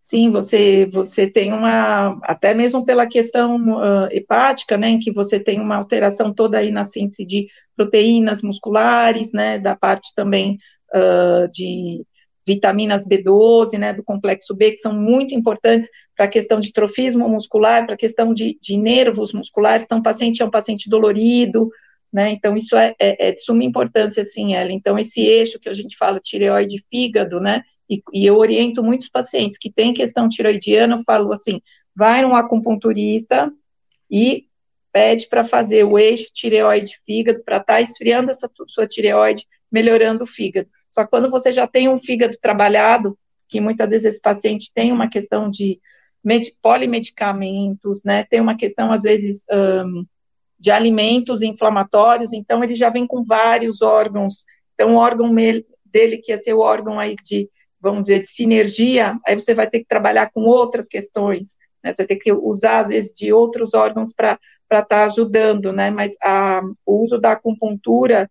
[0.00, 5.38] Sim, você, você tem uma, até mesmo pela questão uh, hepática, né, em que você
[5.38, 7.46] tem uma alteração toda aí na síntese de
[7.76, 10.56] proteínas musculares, né, da parte também
[10.94, 12.04] uh, de
[12.46, 17.28] vitaminas B12, né, do complexo B, que são muito importantes para a questão de trofismo
[17.28, 19.84] muscular, para a questão de, de, nervos musculares.
[19.84, 21.70] Então, o paciente é um paciente dolorido,
[22.10, 24.72] né, então isso é, é, é de suma importância, sim, ela.
[24.72, 29.10] Então, esse eixo que a gente fala, tireoide fígado, né, e, e eu oriento muitos
[29.10, 31.60] pacientes que têm questão tiroidiana, eu falo assim,
[31.94, 33.52] vai num acupunturista
[34.10, 34.46] e
[34.90, 40.26] pede para fazer o eixo tireoide-fígado, para estar tá esfriando essa sua tireoide, melhorando o
[40.26, 40.68] fígado.
[40.98, 44.90] Só que quando você já tem um fígado trabalhado, que muitas vezes esse paciente tem
[44.90, 45.80] uma questão de
[46.60, 50.04] polimedicamentos, né, tem uma questão, às vezes, um,
[50.58, 55.32] de alimentos inflamatórios, então ele já vem com vários órgãos, então o órgão
[55.84, 57.48] dele, que ser o órgão aí de,
[57.80, 62.02] vamos dizer, de sinergia, aí você vai ter que trabalhar com outras questões, né, você
[62.02, 66.16] vai ter que usar, às vezes, de outros órgãos para estar tá ajudando, né, mas
[66.20, 68.28] a, o uso da acupuntura,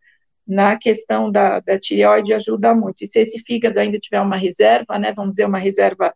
[0.48, 3.04] na questão da, da tireoide ajuda muito.
[3.04, 6.14] E se esse fígado ainda tiver uma reserva, né, vamos dizer, uma reserva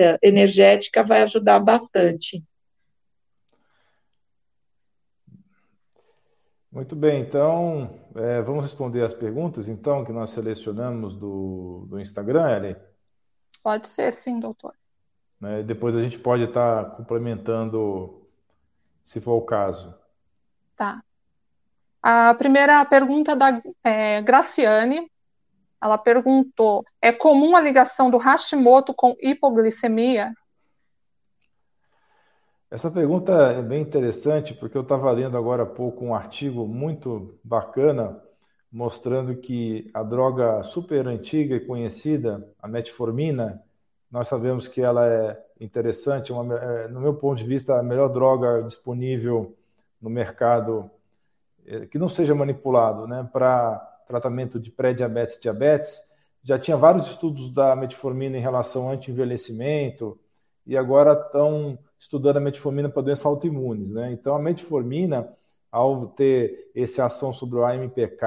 [0.00, 2.42] uh, energética, vai ajudar bastante.
[6.72, 12.50] Muito bem, então é, vamos responder as perguntas, então, que nós selecionamos do, do Instagram,
[12.56, 12.76] Eli?
[13.62, 14.74] Pode ser, sim, doutor.
[15.40, 18.26] É, depois a gente pode estar complementando,
[19.04, 19.94] se for o caso.
[20.74, 21.03] Tá.
[22.06, 25.10] A primeira pergunta da é, Graciane,
[25.82, 30.34] ela perguntou: é comum a ligação do Hashimoto com hipoglicemia?
[32.70, 37.38] Essa pergunta é bem interessante porque eu estava lendo agora há pouco um artigo muito
[37.42, 38.22] bacana
[38.70, 43.62] mostrando que a droga super antiga e conhecida, a metformina,
[44.10, 48.08] nós sabemos que ela é interessante, uma, é, no meu ponto de vista, a melhor
[48.08, 49.56] droga disponível
[50.02, 50.90] no mercado
[51.90, 56.00] que não seja manipulado né, para tratamento de pré-diabetes e diabetes.
[56.42, 60.18] Já tinha vários estudos da metformina em relação ao anti-envelhecimento
[60.66, 63.90] e agora estão estudando a metformina para doenças autoimunes.
[63.90, 64.12] Né?
[64.12, 65.28] Então, a metformina,
[65.72, 68.22] ao ter essa ação sobre o AMPK,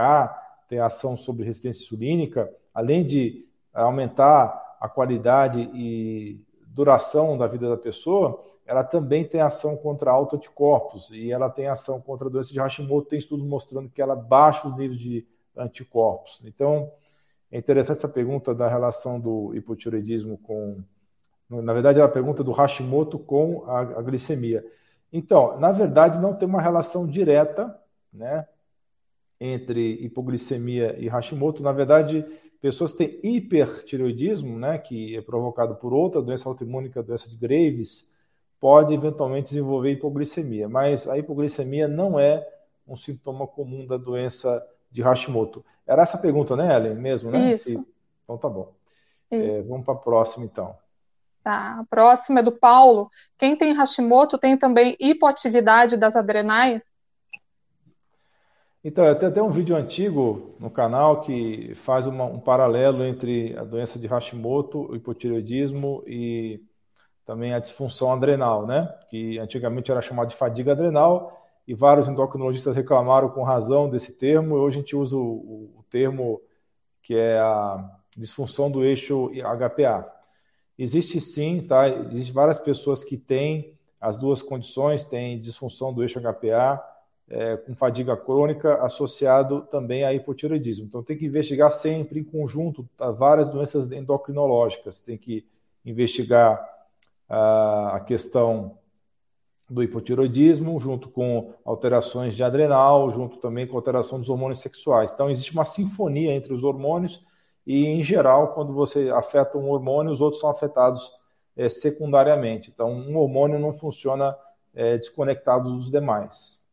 [0.68, 7.78] ter ação sobre resistência insulínica, além de aumentar a qualidade e duração da vida da
[7.78, 12.60] pessoa, ela também tem ação contra autoanticorpos e ela tem ação contra a doença de
[12.60, 13.08] Hashimoto.
[13.08, 15.26] Tem estudos mostrando que ela baixa os níveis de
[15.56, 16.42] anticorpos.
[16.44, 16.92] Então,
[17.50, 20.84] é interessante essa pergunta da relação do hipotiroidismo com.
[21.50, 24.66] Na verdade, é a pergunta do Hashimoto com a, a glicemia.
[25.14, 27.74] Então, na verdade, não tem uma relação direta
[28.12, 28.46] né,
[29.40, 31.64] entre hipoglicemia e Hashimoto.
[31.64, 32.26] Na verdade,
[32.60, 37.06] pessoas que têm hipertiroidismo, né, que é provocado por outra doença autoimune, que é a
[37.06, 38.12] doença de Graves,
[38.60, 42.48] pode eventualmente desenvolver hipoglicemia, mas a hipoglicemia não é
[42.88, 45.64] um sintoma comum da doença de Hashimoto.
[45.86, 46.96] Era essa a pergunta, né, Ellen?
[46.96, 47.52] Mesmo, né?
[47.52, 47.86] Isso.
[48.24, 48.74] Então tá bom.
[49.30, 50.76] É, vamos para a próxima, então.
[51.44, 53.10] Tá, a próxima é do Paulo.
[53.38, 56.84] Quem tem Hashimoto tem também hipoatividade das adrenais?
[58.84, 63.58] Então, eu tenho até um vídeo antigo no canal que faz uma, um paralelo entre
[63.58, 66.62] a doença de Hashimoto, o hipotireoidismo e
[67.28, 68.88] também a disfunção adrenal, né?
[69.10, 74.56] Que antigamente era chamado de fadiga adrenal e vários endocrinologistas reclamaram com razão desse termo.
[74.56, 76.42] Hoje a gente usa o, o termo
[77.04, 80.06] que é a disfunção do eixo HPA.
[80.80, 81.90] Existe sim, tá?
[81.90, 86.82] Existem várias pessoas que têm as duas condições, têm disfunção do eixo HPA,
[87.30, 90.86] é, com fadiga crônica, associado também a hipotiroidismo.
[90.86, 93.12] Então tem que investigar sempre em conjunto tá?
[93.12, 95.02] várias doenças endocrinológicas.
[95.02, 95.46] Tem que
[95.84, 96.77] investigar
[97.30, 98.78] a, questão
[99.70, 105.12] do hipotiroidismo, junto com alterações de adrenal, junto também com alteração dos hormônios sexuais.
[105.12, 107.26] Então existe uma sinfonia entre os hormônios
[107.66, 111.12] e, em geral, quando você afeta um hormônio, os outros são afetados
[111.58, 112.72] é, secundariamente.
[112.74, 114.38] Então, um hormônio não funciona
[114.74, 116.66] é, desconectado dos demais.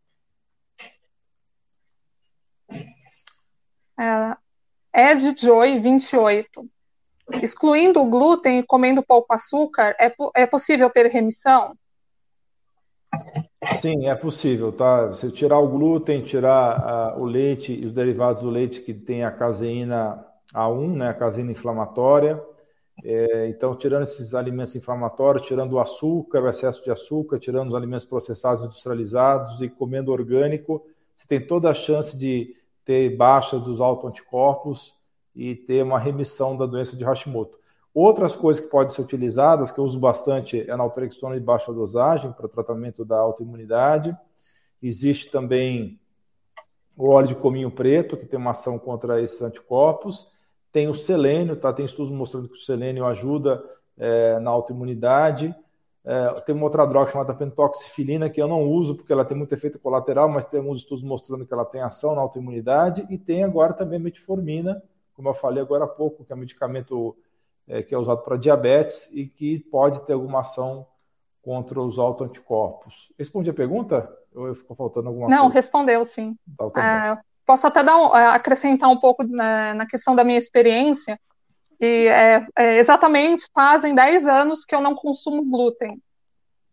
[3.99, 4.37] É,
[4.95, 6.71] Ed Joy, 28.
[7.43, 11.75] Excluindo o glúten e comendo pouco açúcar, é, é possível ter remissão?
[13.81, 15.07] Sim, é possível, tá?
[15.07, 19.25] Você tirar o glúten, tirar uh, o leite e os derivados do leite que tem
[19.25, 22.43] a caseína a1, né, a caseína inflamatória.
[23.03, 27.75] É, então, tirando esses alimentos inflamatórios, tirando o açúcar, o excesso de açúcar, tirando os
[27.75, 33.81] alimentos processados industrializados e comendo orgânico, você tem toda a chance de ter baixa dos
[33.81, 34.95] autoanticorpos
[35.35, 37.59] e ter uma remissão da doença de Hashimoto.
[37.95, 42.33] Outras coisas que podem ser utilizadas, que eu uso bastante, é naltrexona de baixa dosagem
[42.33, 44.17] para tratamento da autoimunidade.
[44.83, 45.99] Existe também
[46.97, 50.29] o óleo de cominho preto, que tem uma ação contra esses anticorpos.
[50.73, 51.73] Tem o selênio, tá?
[51.73, 53.63] Tem estudos mostrando que o selênio ajuda
[53.97, 55.55] é, na autoimunidade.
[56.05, 59.55] É, tem uma outra droga chamada pentoxifilina, que eu não uso porque ela tem muito
[59.55, 63.07] efeito colateral, mas tem alguns estudos mostrando que ela tem ação na autoimunidade.
[63.09, 64.83] E tem agora também a metformina,
[65.15, 67.17] como eu falei agora há pouco, que é um medicamento
[67.67, 70.87] é, que é usado para diabetes e que pode ter alguma ação
[71.43, 73.13] contra os autoanticorpos.
[73.19, 74.11] Respondi a pergunta?
[74.35, 75.49] Ou ficou faltando alguma não, coisa?
[75.49, 76.37] Não, respondeu sim.
[76.57, 80.39] Tá, tá Posso até dar um, é, acrescentar um pouco na, na, questão da minha
[80.39, 81.21] experiência.
[81.79, 86.01] E é, é, exatamente fazem 10 anos que eu não consumo glúten.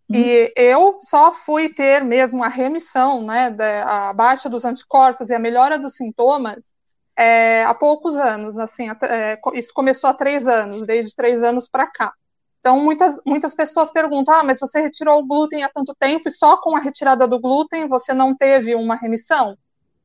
[0.10, 0.16] Uhum.
[0.16, 5.34] E eu só fui ter mesmo a remissão, né, da, a baixa dos anticorpos e
[5.34, 6.74] a melhora dos sintomas
[7.17, 8.58] é, há poucos anos.
[8.58, 12.13] Assim, é, isso começou há três anos, desde três anos para cá.
[12.60, 16.32] Então, muitas, muitas pessoas perguntam: ah, mas você retirou o glúten há tanto tempo e
[16.32, 19.58] só com a retirada do glúten você não teve uma remissão?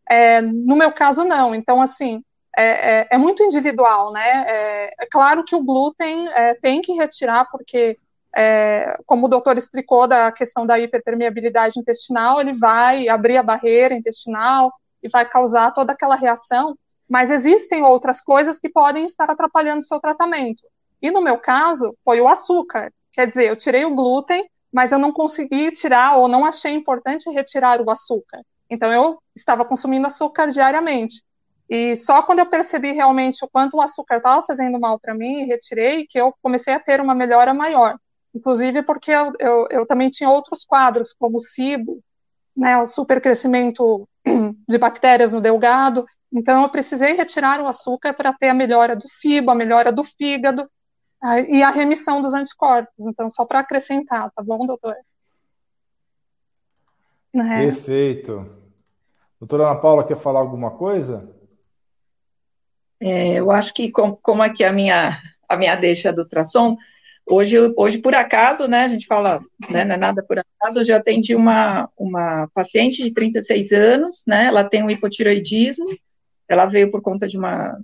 [0.09, 1.55] É, no meu caso, não.
[1.55, 2.23] Então, assim,
[2.57, 4.45] é, é, é muito individual, né?
[4.49, 7.99] É, é, claro que o glúten é, tem que retirar, porque,
[8.35, 13.95] é, como o doutor explicou da questão da hiperpermeabilidade intestinal, ele vai abrir a barreira
[13.95, 16.77] intestinal e vai causar toda aquela reação,
[17.09, 20.63] mas existem outras coisas que podem estar atrapalhando o seu tratamento.
[21.01, 22.93] E no meu caso, foi o açúcar.
[23.13, 27.31] Quer dizer, eu tirei o glúten, mas eu não consegui tirar ou não achei importante
[27.31, 28.43] retirar o açúcar.
[28.69, 31.23] Então eu estava consumindo açúcar diariamente.
[31.69, 35.43] E só quando eu percebi realmente o quanto o açúcar estava fazendo mal para mim
[35.43, 37.97] e retirei, que eu comecei a ter uma melhora maior.
[38.35, 42.01] Inclusive porque eu, eu, eu também tinha outros quadros, como o SIBO,
[42.57, 44.09] né, o supercrescimento
[44.69, 46.07] de bactérias no delgado.
[46.33, 50.05] Então eu precisei retirar o açúcar para ter a melhora do SIBO, a melhora do
[50.05, 50.69] fígado
[51.49, 53.07] e a remissão dos anticorpos.
[53.07, 54.95] Então, só para acrescentar, tá bom, doutor?
[57.35, 57.65] É.
[57.67, 58.49] Perfeito.
[59.39, 61.35] Doutora Ana Paula, quer falar alguma coisa?
[63.01, 66.77] É, eu acho que, como, como aqui a minha, a minha deixa do ultrassom,
[67.27, 70.85] hoje, hoje, por acaso, né, a gente fala, né, não é nada por acaso, eu
[70.85, 75.87] já atendi uma, uma paciente de 36 anos, né, ela tem um hipotiroidismo,
[76.49, 77.79] ela veio por conta de uma,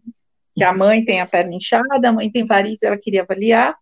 [0.55, 3.77] que a mãe tem a perna inchada, a mãe tem varizes, ela queria avaliar,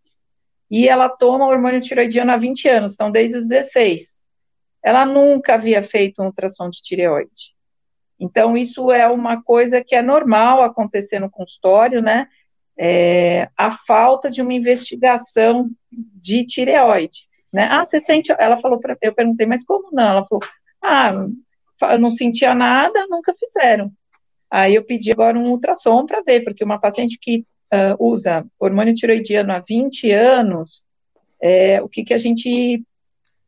[0.70, 4.20] e ela toma hormônio tiroidiano há 20 anos, então desde os 16.
[4.82, 7.54] Ela nunca havia feito um ultrassom de tireoide.
[8.18, 12.28] Então, isso é uma coisa que é normal acontecer no consultório, né?
[12.78, 17.66] É, a falta de uma investigação de tireoide, né?
[17.70, 18.32] Ah, você sente?
[18.38, 20.10] Ela falou para eu perguntei, mas como não?
[20.10, 20.42] Ela falou,
[20.82, 23.90] ah, eu não sentia nada, nunca fizeram.
[24.50, 28.94] Aí eu pedi agora um ultrassom para ver, porque uma paciente que uh, usa hormônio
[28.94, 30.82] tiroidiano há 20 anos,
[31.40, 32.82] é, o que, que a gente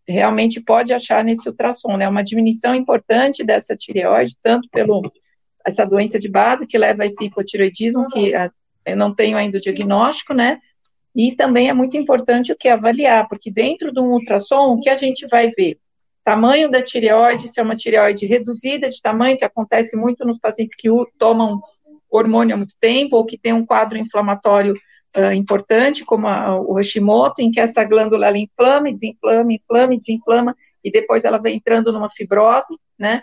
[0.06, 2.08] realmente pode achar nesse ultrassom, né?
[2.08, 5.12] Uma diminuição importante dessa tireoide, tanto pelo
[5.64, 8.50] essa doença de base que leva a esse hipotireoidismo, que a, ah,
[8.84, 10.58] eu não tenho ainda o diagnóstico, né?
[11.14, 14.88] E também é muito importante o que avaliar, porque dentro de um ultrassom, o que
[14.88, 15.78] a gente vai ver?
[16.24, 20.74] Tamanho da tireoide, se é uma tireoide reduzida de tamanho, que acontece muito nos pacientes
[20.74, 21.60] que tomam
[22.10, 24.74] hormônio há muito tempo, ou que tem um quadro inflamatório
[25.16, 30.56] uh, importante, como a, o Hashimoto, em que essa glândula ela inflama, desinflama, inflama, desinflama,
[30.84, 33.22] e depois ela vai entrando numa fibrose, né?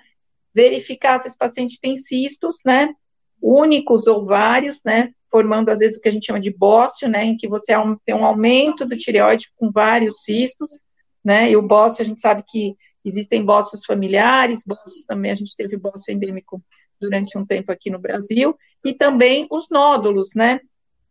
[0.54, 2.94] Verificar se esse paciente tem cistos, né?
[3.42, 5.14] Únicos ou vários, né?
[5.32, 7.74] formando às vezes o que a gente chama de bócio, né, em que você
[8.06, 10.80] tem um aumento do tireoide com vários cistos,
[11.24, 15.56] né, e o bócio a gente sabe que existem bócios familiares, bócios também, a gente
[15.56, 16.62] teve bócio endêmico
[17.00, 20.60] durante um tempo aqui no Brasil, e também os nódulos, né,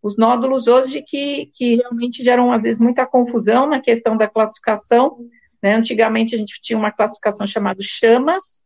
[0.03, 5.19] os nódulos hoje que, que realmente geram às vezes muita confusão na questão da classificação,
[5.63, 8.63] né, antigamente a gente tinha uma classificação chamada chamas,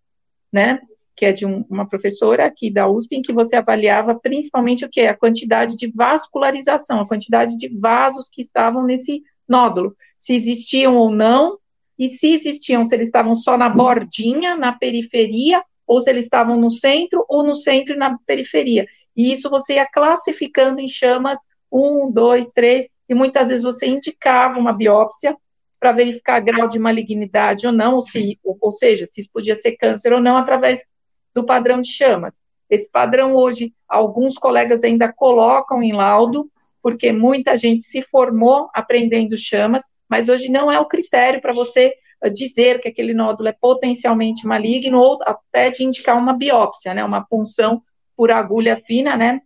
[0.53, 0.81] né,
[1.15, 4.89] que é de um, uma professora aqui da USP, em que você avaliava principalmente o
[4.89, 5.03] que?
[5.03, 11.11] A quantidade de vascularização, a quantidade de vasos que estavam nesse nódulo, se existiam ou
[11.11, 11.59] não,
[12.03, 16.59] e se existiam, se eles estavam só na bordinha, na periferia, ou se eles estavam
[16.59, 18.88] no centro, ou no centro e na periferia.
[19.17, 21.38] E isso você ia classificando em chamas
[21.71, 25.37] um, dois, três, e muitas vezes você indicava uma biópsia
[25.79, 29.55] para verificar grau de malignidade ou não, ou, se, ou, ou seja, se isso podia
[29.55, 30.85] ser câncer ou não, através
[31.33, 32.35] do padrão de chamas.
[32.69, 36.51] Esse padrão hoje, alguns colegas ainda colocam em laudo,
[36.83, 41.94] porque muita gente se formou aprendendo chamas, mas hoje não é o critério para você
[42.22, 47.03] eh, dizer que aquele nódulo é potencialmente maligno ou até de indicar uma biópsia, né,
[47.03, 47.83] uma punção
[48.14, 49.40] por agulha fina, né,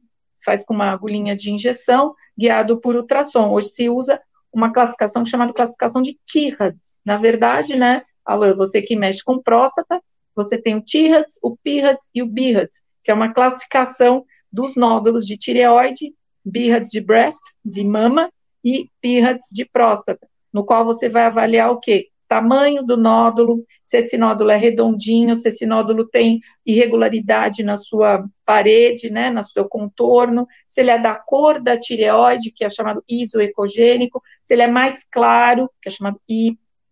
[0.44, 3.52] faz com uma agulhinha de injeção, guiado por ultrassom.
[3.52, 4.20] Hoje se usa
[4.52, 6.98] uma classificação chamada classificação de TIRADS.
[7.04, 10.02] Na verdade, né, Alan, você que mexe com próstata,
[10.34, 15.24] você tem o TIRADS, o PIRADS e o BIRADS, que é uma classificação dos nódulos
[15.28, 16.12] de tireoide,
[16.44, 18.28] BIRADS de breast, de mama,
[18.66, 20.26] e PIRADS de próstata,
[20.56, 22.08] no qual você vai avaliar o quê?
[22.26, 28.24] Tamanho do nódulo, se esse nódulo é redondinho, se esse nódulo tem irregularidade na sua
[28.42, 33.04] parede, né, no seu contorno, se ele é da cor da tireoide, que é chamado
[33.06, 36.18] isoecogênico, se ele é mais claro, que é chamado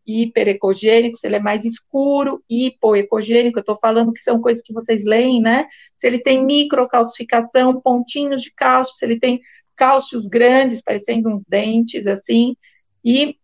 [0.07, 5.07] hiperecogênico, se ele é mais escuro, hipoecogênico, eu estou falando que são coisas que vocês
[5.07, 5.67] leem, né?
[5.97, 9.41] Se ele tem microcalcificação, pontinhos de cálcio, se ele tem
[9.75, 12.55] cálcios grandes, parecendo uns dentes, assim,
[13.03, 13.37] e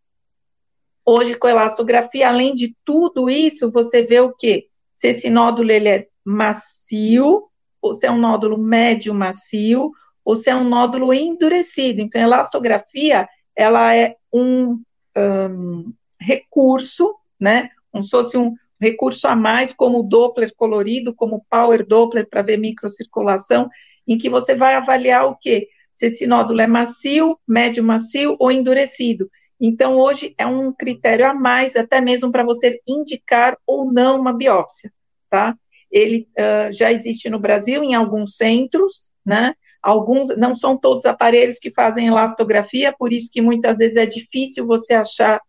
[1.05, 4.67] hoje com elastografia, além de tudo isso, você vê o quê?
[4.95, 7.45] Se esse nódulo ele é macio,
[7.81, 9.93] ou se é um nódulo médio macio,
[10.25, 12.01] ou se é um nódulo endurecido.
[12.01, 14.83] Então, a elastografia, ela é um,
[15.17, 17.71] um recurso, né?
[17.91, 22.59] Como se um recurso a mais, como o Doppler colorido, como Power Doppler para ver
[22.59, 23.69] microcirculação,
[24.07, 25.69] em que você vai avaliar o quê?
[25.93, 29.31] Se esse nódulo é macio, médio macio ou endurecido.
[29.61, 34.33] Então, hoje é um critério a mais, até mesmo para você indicar ou não uma
[34.33, 34.91] biópsia,
[35.29, 35.55] tá?
[35.91, 39.55] Ele uh, já existe no Brasil em alguns centros, né?
[39.83, 44.67] Alguns, não são todos aparelhos que fazem elastografia, por isso que muitas vezes é difícil
[44.67, 45.41] você achar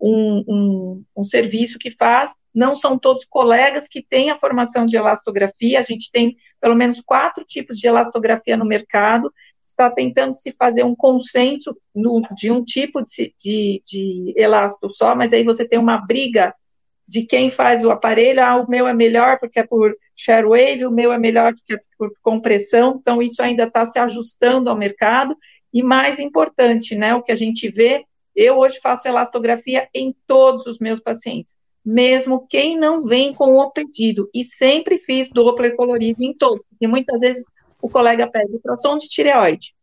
[0.00, 4.96] um, um, um, serviço que faz, não são todos colegas que têm a formação de
[4.96, 9.32] elastografia, a gente tem pelo menos quatro tipos de elastografia no mercado,
[9.64, 15.16] está tentando se fazer um consenso no, de um tipo de, de, de elasto só,
[15.16, 16.54] mas aí você tem uma briga
[17.06, 20.86] de quem faz o aparelho, ah, o meu é melhor porque é por share wave,
[20.86, 24.76] o meu é melhor porque é por compressão, então isso ainda está se ajustando ao
[24.76, 25.36] mercado,
[25.72, 30.66] e mais importante, né, o que a gente vê eu hoje faço elastografia em todos
[30.66, 36.22] os meus pacientes, mesmo quem não vem com o pedido, e sempre fiz Doppler colorido
[36.22, 37.44] em todos, porque muitas vezes
[37.84, 39.74] o colega pede ultrassom de tireoide.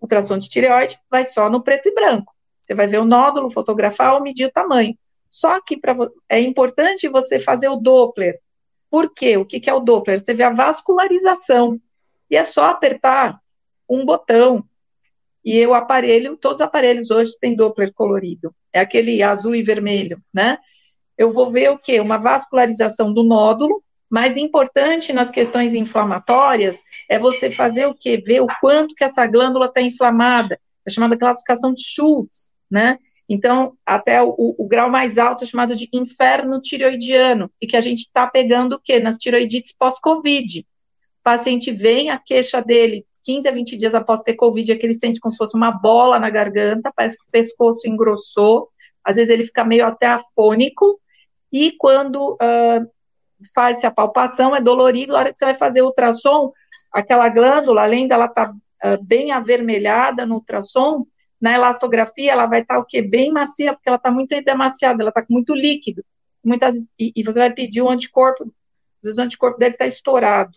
[0.00, 2.32] O ultrassom de tireoide vai só no preto e branco.
[2.62, 4.96] Você vai ver o nódulo, fotografar ou medir o tamanho.
[5.28, 5.94] Só que pra,
[6.30, 8.34] é importante você fazer o Doppler.
[8.90, 9.36] Por quê?
[9.36, 10.24] O que, que é o Doppler?
[10.24, 11.78] Você vê a vascularização.
[12.30, 13.38] E é só apertar
[13.86, 14.64] um botão
[15.44, 20.22] e o aparelho, todos os aparelhos hoje têm Doppler colorido, é aquele azul e vermelho,
[20.32, 20.56] né?
[21.18, 22.00] Eu vou ver o quê?
[22.00, 23.82] Uma vascularização do nódulo,
[24.12, 28.18] mais importante nas questões inflamatórias é você fazer o quê?
[28.18, 32.98] Ver o quanto que essa glândula está inflamada, é chamada classificação de Schultz, né?
[33.26, 37.80] Então, até o, o, grau mais alto é chamado de inferno tireoidiano, e que a
[37.80, 39.00] gente está pegando o quê?
[39.00, 40.60] Nas tiroidites pós-Covid.
[40.60, 44.84] O paciente vem, a queixa dele 15 a 20 dias após ter Covid, é que
[44.84, 48.68] ele sente como se fosse uma bola na garganta, parece que o pescoço engrossou,
[49.02, 51.00] às vezes ele fica meio até afônico,
[51.50, 52.86] e quando uh,
[53.54, 56.52] faz-se a palpação, é dolorido, a hora que você vai fazer o ultrassom,
[56.92, 61.06] aquela glândula, além dela estar tá, uh, bem avermelhada no ultrassom,
[61.40, 63.02] na elastografia ela vai estar o quê?
[63.02, 66.04] Bem macia, porque ela está muito edemaciada, ela está com muito líquido.
[66.44, 70.56] Muitas, e, e, você vai pedir um anticorpo, às vezes o anticorpo deve estar estourado.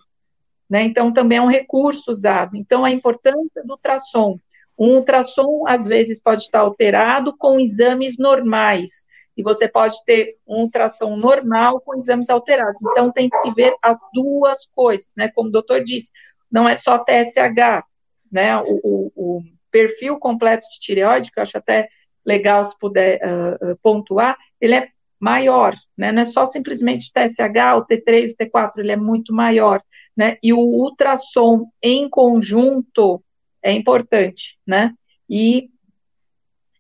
[0.70, 0.84] Né?
[0.84, 2.56] Então, também é um recurso usado.
[2.56, 4.40] Então, a importância do ultrassom.
[4.78, 9.08] Um ultrassom, às vezes, pode estar alterado com exames normais,
[9.38, 12.82] e você pode ter um ultrassom normal com exames alterados.
[12.82, 15.30] Então, tem que se ver as duas coisas, né?
[15.30, 16.12] Como o doutor disse,
[16.52, 17.84] não é só TSH,
[18.32, 18.58] né?
[18.58, 21.90] O, o, o perfil completo de tireoide, que eu acho até
[22.26, 26.12] legal se puder uh, pontuar, ele é maior, né?
[26.12, 29.82] Não é só simplesmente TSH, o T3, o T4, ele é muito maior,
[30.16, 30.38] né?
[30.42, 33.24] E o ultrassom em conjunto
[33.62, 34.94] é importante, né?
[35.30, 35.70] E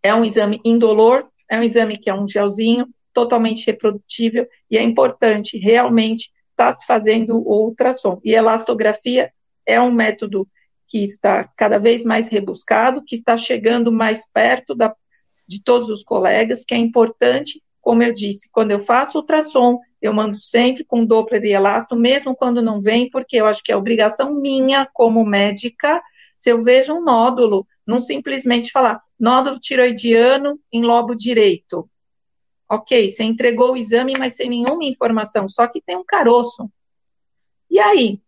[0.02, 4.84] é um exame indolor, é um exame que é um gelzinho, totalmente reprodutível, e é
[4.84, 8.20] importante realmente estar tá se fazendo o ultrassom.
[8.24, 9.32] E elastografia
[9.66, 10.48] é um método
[10.88, 14.94] que está cada vez mais rebuscado, que está chegando mais perto da,
[15.48, 20.14] de todos os colegas, que é importante, como eu disse, quando eu faço ultrassom, eu
[20.14, 23.76] mando sempre com Doppler e elasto, mesmo quando não vem, porque eu acho que é
[23.76, 26.02] obrigação minha, como médica,
[26.38, 31.90] se eu vejo um nódulo, não simplesmente falar nódulo tiroidiano em lobo direito.
[32.70, 36.70] Ok, você entregou o exame, mas sem nenhuma informação, só que tem um caroço.
[37.70, 38.20] E aí?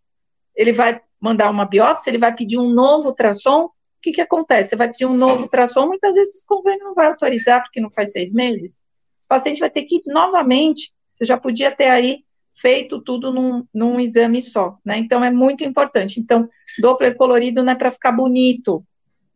[0.55, 3.71] Ele vai mandar uma biópsia, ele vai pedir um novo ultrassom, o
[4.01, 4.69] que, que acontece?
[4.69, 7.89] Você vai pedir um novo ultrassom, muitas vezes o convênio não vai autorizar, porque não
[7.89, 8.79] faz seis meses.
[9.17, 12.23] Esse paciente vai ter que ir novamente, você já podia ter aí
[12.53, 14.97] feito tudo num, num exame só, né?
[14.97, 16.19] Então, é muito importante.
[16.19, 16.47] Então,
[16.79, 18.83] Doppler colorido não é para ficar bonito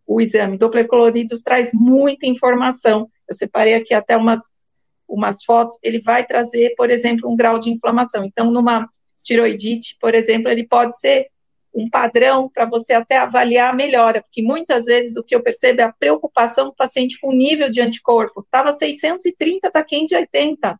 [0.05, 0.57] o exame.
[0.57, 3.09] Doppler colorido traz muita informação.
[3.27, 4.49] Eu separei aqui até umas,
[5.07, 5.77] umas fotos.
[5.81, 8.23] Ele vai trazer, por exemplo, um grau de inflamação.
[8.25, 8.89] Então, numa
[9.23, 11.27] tiroidite, por exemplo, ele pode ser
[11.73, 15.81] um padrão para você até avaliar a melhora, porque muitas vezes o que eu percebo
[15.81, 18.41] é a preocupação do paciente com o nível de anticorpo.
[18.41, 20.79] Estava 630, está 580.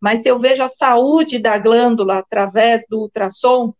[0.00, 3.74] Mas se eu vejo a saúde da glândula através do ultrassom,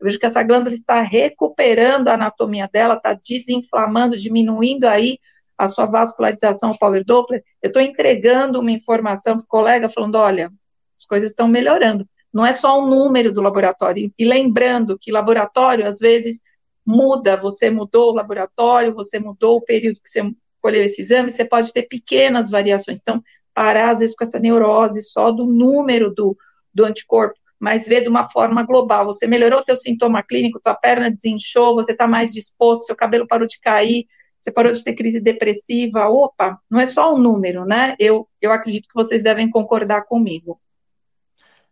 [0.00, 5.18] eu vejo que essa glândula está recuperando a anatomia dela, está desinflamando, diminuindo aí
[5.56, 7.42] a sua vascularização ao power Doppler.
[7.62, 10.52] Eu estou entregando uma informação para o colega falando, olha,
[10.98, 14.12] as coisas estão melhorando não é só o número do laboratório.
[14.18, 16.42] E lembrando que laboratório, às vezes,
[16.84, 20.30] muda, você mudou o laboratório, você mudou o período que você
[20.60, 22.98] colheu esse exame, você pode ter pequenas variações.
[23.00, 23.24] Então,
[23.54, 26.36] parar, às vezes, com essa neurose só do número do,
[26.74, 29.06] do anticorpo, mas ver de uma forma global.
[29.06, 33.46] Você melhorou teu sintoma clínico, tua perna desinchou, você está mais disposto, seu cabelo parou
[33.46, 34.06] de cair,
[34.40, 36.08] você parou de ter crise depressiva.
[36.08, 37.96] Opa, não é só o número, né?
[37.98, 40.60] Eu, eu acredito que vocês devem concordar comigo.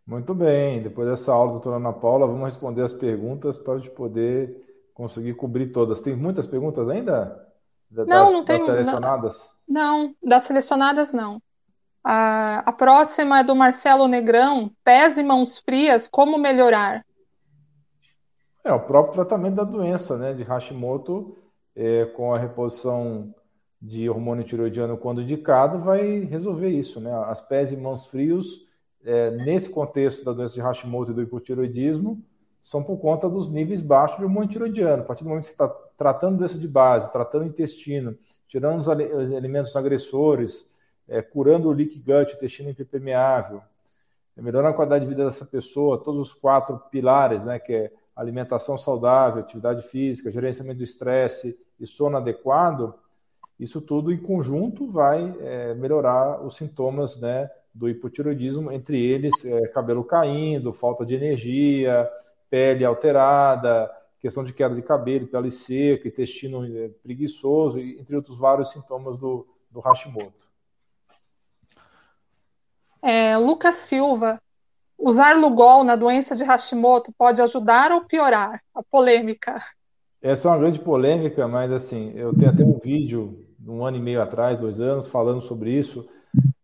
[0.05, 3.89] Muito bem, depois dessa aula, doutora Ana Paula, vamos responder as perguntas para a gente
[3.89, 4.55] poder
[4.93, 5.99] conseguir cobrir todas.
[5.99, 7.43] Tem muitas perguntas ainda?
[7.89, 8.57] Das, não, não tem.
[8.57, 9.51] Das selecionadas?
[9.67, 11.41] Não, não, das selecionadas não.
[12.07, 17.03] A, a próxima é do Marcelo Negrão, pés e mãos frias, como melhorar?
[18.63, 21.35] É, o próprio tratamento da doença, né, de Hashimoto,
[21.75, 23.33] é, com a reposição
[23.81, 27.11] de hormônio tiroidiano quando indicado, vai resolver isso, né?
[27.25, 28.67] As pés e mãos frios
[29.03, 32.23] é, nesse contexto da doença de Hashimoto e do hipotiroidismo,
[32.61, 35.01] são por conta dos níveis baixos de hormônio tiroidiano.
[35.01, 38.15] A partir do momento que você está tratando doença de base, tratando o intestino,
[38.47, 40.67] tirando os alimentos agressores,
[41.07, 43.61] é, curando o leak gut, o intestino impermeável,
[44.37, 47.91] é, melhorando a qualidade de vida dessa pessoa, todos os quatro pilares, né, que é
[48.15, 52.93] alimentação saudável, atividade física, gerenciamento do estresse e sono adequado,
[53.59, 59.67] isso tudo em conjunto vai é, melhorar os sintomas né, do hipotiroidismo, entre eles é,
[59.67, 62.09] cabelo caindo, falta de energia,
[62.49, 68.71] pele alterada, questão de queda de cabelo, pele seca, intestino é, preguiçoso, entre outros vários
[68.71, 70.44] sintomas do, do Hashimoto.
[73.05, 74.41] É, Lucas Silva,
[74.97, 78.59] usar Lugol na doença de Hashimoto pode ajudar ou piorar?
[78.73, 79.61] A polêmica.
[80.19, 84.01] Essa é uma grande polêmica, mas assim, eu tenho até um vídeo um ano e
[84.01, 86.07] meio atrás, dois anos, falando sobre isso.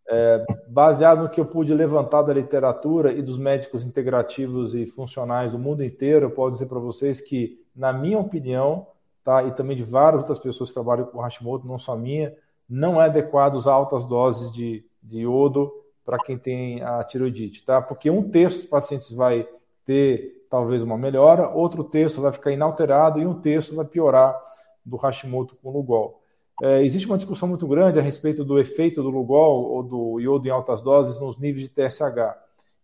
[0.09, 5.51] É, baseado no que eu pude levantar da literatura e dos médicos integrativos e funcionais
[5.51, 8.87] do mundo inteiro, eu posso dizer para vocês que, na minha opinião,
[9.23, 12.33] tá, e também de várias outras pessoas que trabalham com Hashimoto, não só minha,
[12.67, 17.81] não é adequado usar altas doses de, de iodo para quem tem a tiroidite, tá?
[17.81, 19.47] Porque um terço dos pacientes vai
[19.85, 24.37] ter talvez uma melhora, outro terço vai ficar inalterado e um terço vai piorar
[24.85, 26.21] do Hashimoto com Lugol.
[26.61, 30.47] É, existe uma discussão muito grande a respeito do efeito do Lugol ou do iodo
[30.47, 32.37] em altas doses nos níveis de TSH.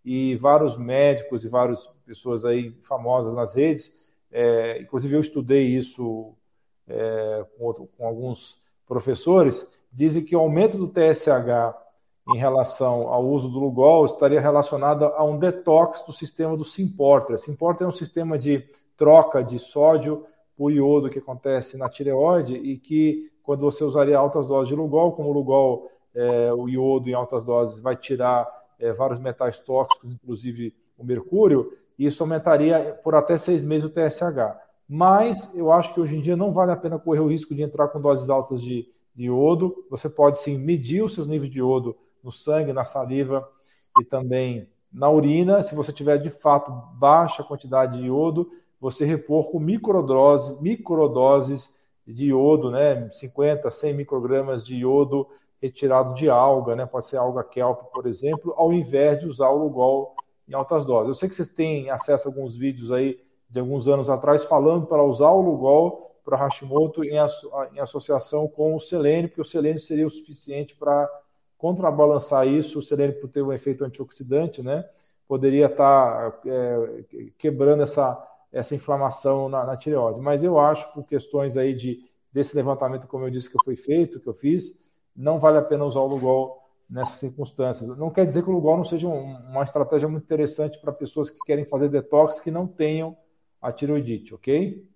[0.04, 3.94] E vários médicos e várias pessoas aí famosas nas redes,
[4.32, 6.34] é, inclusive eu estudei isso
[6.88, 8.58] é, com, outro, com, alguns
[8.88, 11.76] professores, dizem que o aumento do TSH
[12.34, 17.40] em relação ao uso do Lugol estaria relacionado a um detox do sistema do Simporter.
[17.40, 18.66] Simporter é um sistema de
[18.98, 20.26] troca de sódio
[20.58, 25.14] por iodo que acontece na tireoide e que quando você usaria altas doses de Lugol,
[25.14, 28.46] como o Lugol, é, o iodo em altas doses vai tirar
[28.78, 33.90] é, vários metais tóxicos, inclusive o mercúrio, e isso aumentaria por até seis meses o
[33.90, 34.58] TSH.
[34.90, 37.62] Mas eu acho que hoje em dia não vale a pena correr o risco de
[37.62, 39.86] entrar com doses altas de, de iodo.
[39.90, 43.48] Você pode sim medir os seus níveis de iodo no sangue, na saliva
[44.00, 45.62] e também na urina.
[45.64, 48.50] Se você tiver de fato baixa quantidade de iodo,
[48.80, 55.28] você repor com microdoses, microdoses de iodo, né, 50, 100 microgramas de iodo
[55.62, 59.58] retirado de alga, né, pode ser alga kelp, por exemplo, ao invés de usar o
[59.58, 60.16] Lugol
[60.48, 61.08] em altas doses.
[61.10, 64.86] Eu sei que vocês têm acesso a alguns vídeos aí de alguns anos atrás falando
[64.86, 69.46] para usar o Lugol para Hashimoto em, asso em, associação com o selênio, porque o
[69.46, 71.10] selênio seria o suficiente para
[71.58, 74.86] contrabalançar isso, o selênio por ter um efeito antioxidante, né,
[75.28, 77.04] poderia estar tá, é,
[77.38, 80.20] quebrando essa essa inflamação na, na, tireoide.
[80.20, 84.20] Mas eu acho, por questões aí de, desse levantamento, como eu disse, que foi feito,
[84.20, 84.84] que eu fiz,
[85.16, 87.90] não vale a pena usar o Lugol nessas circunstâncias.
[87.98, 91.30] Não quer dizer que o Lugol não seja um, uma estratégia muito interessante para pessoas
[91.30, 93.18] que querem fazer detox que não tenham
[93.62, 94.88] a tireoidite, ok?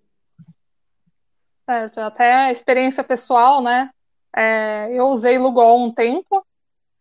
[1.70, 3.90] Certo, até experiência pessoal, né?
[4.36, 6.46] É, eu usei Lugol um tempo,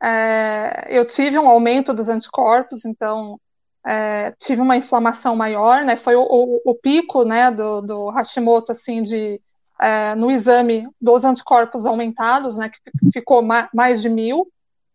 [0.02, 3.38] é, eu tive um aumento dos anticorpos, então
[3.86, 5.96] é, tive uma inflamação maior, né?
[5.96, 9.40] Foi o, o, o pico, né, do, do, Hashimoto, assim, de
[9.80, 14.50] é, no exame dos anticorpos aumentados, né, que ficou ma mais de mil.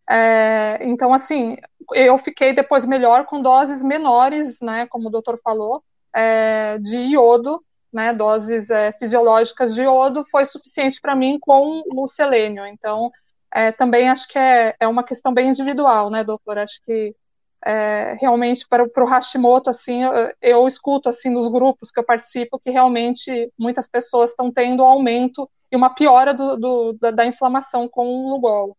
[0.08, 1.56] É, então, assim,
[1.92, 5.82] eu fiquei depois melhor com doses menores, né, como o doutor falou,
[6.14, 7.60] é, de iodo,
[7.92, 12.66] né, doses é, fisiológicas de iodo, foi suficiente para mim com o selênio.
[12.66, 13.10] Então,
[13.56, 16.58] é, também acho que é, é uma questão bem individual, né, doutor?
[16.58, 17.16] Acho que
[17.64, 22.04] é, realmente para, para o Hashimoto, assim, eu, eu, escuto assim nos grupos que eu
[22.04, 27.10] participo que realmente muitas pessoas estão tendo um aumento e uma piora do, do, da,
[27.10, 28.76] da, inflamação com o Lugol.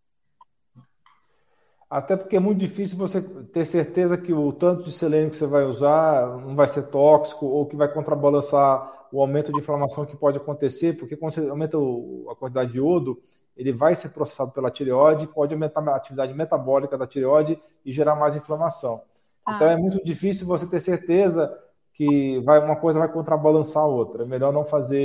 [1.89, 5.47] Até porque é muito difícil você ter certeza que o tanto de selênio que você
[5.47, 10.15] vai usar não vai ser tóxico ou que vai contrabalançar o aumento de inflamação que
[10.15, 13.19] pode acontecer, porque quando você aumenta a quantidade de iodo,
[13.57, 18.15] ele vai ser processado pela tireoide, pode aumentar a atividade metabólica da tireoide e gerar
[18.15, 19.01] mais inflamação.
[19.45, 19.55] Ah.
[19.55, 21.51] Então é muito difícil você ter certeza
[21.91, 24.23] que vai, uma coisa vai contrabalançar a outra.
[24.23, 24.99] É melhor não fazer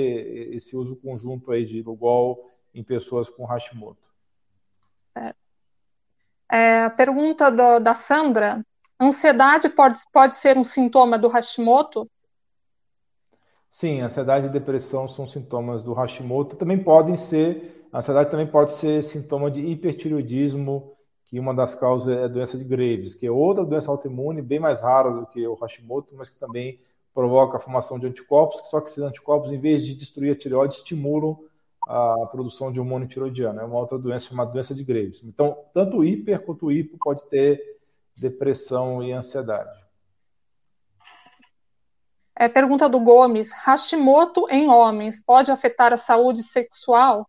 [0.54, 4.12] esse uso conjunto aí de Lugol em pessoas com Hashimoto.
[5.16, 5.34] É.
[6.50, 8.62] É, a pergunta do, da Sandra:
[9.00, 12.10] ansiedade pode, pode ser um sintoma do Hashimoto?
[13.72, 16.56] Sim, ansiedade e depressão são sintomas do Hashimoto.
[16.56, 20.96] Também podem ser a ansiedade também pode ser sintoma de hipertireoidismo,
[21.26, 24.58] que uma das causas é a doença de Graves, que é outra doença autoimune bem
[24.58, 26.80] mais rara do que o Hashimoto, mas que também
[27.14, 30.74] provoca a formação de anticorpos, só que esses anticorpos, em vez de destruir a tireoide,
[30.74, 31.38] estimulam
[31.86, 33.60] a produção de hormônio tiroidiano.
[33.60, 35.22] É uma outra doença chamada doença de Graves.
[35.22, 37.60] Então, tanto o hiper quanto o hipo pode ter
[38.16, 39.81] depressão e ansiedade.
[42.42, 47.24] É, pergunta do Gomes: Hashimoto em homens pode afetar a saúde sexual?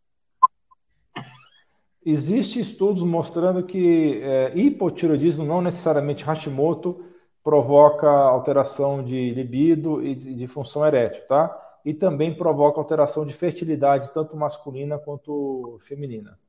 [2.03, 7.05] Existem estudos mostrando que é, hipotiroidismo, não necessariamente Hashimoto,
[7.43, 11.55] provoca alteração de libido e de, de, função erétil, tá?
[11.85, 16.39] E também provoca alteração de fertilidade, tanto masculina quanto feminina.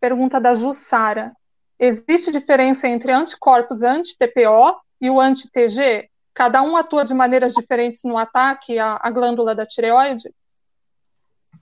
[0.00, 1.36] Pergunta da Jussara.
[1.78, 6.09] Existe diferença entre anticorpos anti-TPO e o anti-TG?
[6.34, 10.32] Cada um atua de maneiras diferentes no ataque à, glândula da tireoide?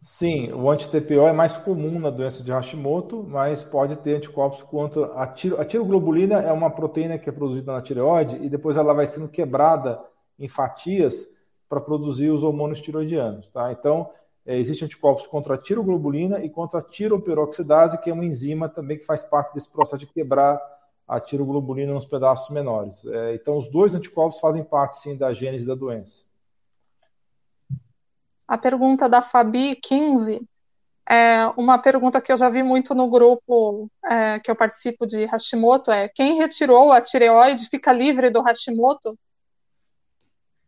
[0.02, 5.04] Sim, o anti-TPO é mais comum na doença de Hashimoto, mas pode ter anticorpos quanto
[5.04, 8.94] a, tiro, a tiroglobulina é uma proteína que é produzida na tireoide e depois ela
[8.94, 10.00] vai sendo quebrada
[10.38, 11.26] em fatias
[11.68, 13.72] para produzir os hormônios tiroidianos, tá?
[13.72, 14.08] Então,
[14.46, 18.96] é, existe anticorpos contra a tiroglobulina e contra a tiroperoxidase, que é uma enzima também
[18.96, 20.58] que faz parte desse processo de quebrar
[21.08, 23.04] a tiroglobulina nos pedaços menores.
[23.06, 26.22] É, então, os dois anticorpos fazem parte, sim, da gênese da doença.
[28.46, 30.46] A pergunta da Fabi 15
[31.08, 35.24] é uma pergunta que eu já vi muito no grupo é, que eu participo de
[35.24, 39.18] Hashimoto é quem retirou a tireoide fica livre do Hashimoto?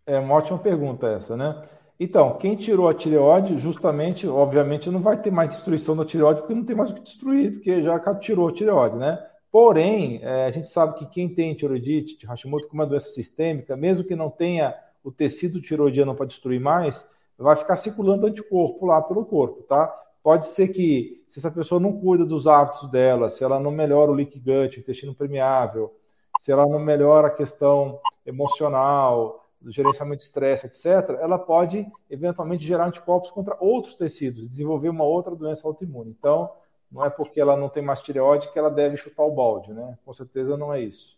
[0.06, 1.62] É uma ótima pergunta essa, né?
[1.98, 6.54] Então, quem tirou a tireoide, justamente, obviamente, não vai ter mais destruição da tireoide, porque
[6.54, 9.22] não tem mais o que destruir, porque já tirou a tireoide, né?
[9.50, 13.76] Porém, é, a gente sabe que quem tem tiroidite de Hashimoto, como uma doença sistêmica,
[13.76, 19.00] mesmo que não tenha o tecido tiroidiano para destruir mais, vai ficar circulando anticorpo lá
[19.02, 19.86] pelo corpo, tá?
[20.22, 24.10] Pode ser que, se essa pessoa não cuida dos hábitos dela, se ela não melhora
[24.10, 25.94] o leak gut, o intestino permeável,
[26.38, 32.64] se ela não melhora a questão emocional, do gerenciamento de estresse, etc., ela pode eventualmente
[32.64, 36.14] gerar anticorpos contra outros tecidos, desenvolver uma outra doença autoimune.
[36.18, 36.50] Então,
[36.90, 39.96] não é porque ela não tem mais tireoide que ela deve chutar o balde, né?
[40.04, 41.16] Com certeza não é isso.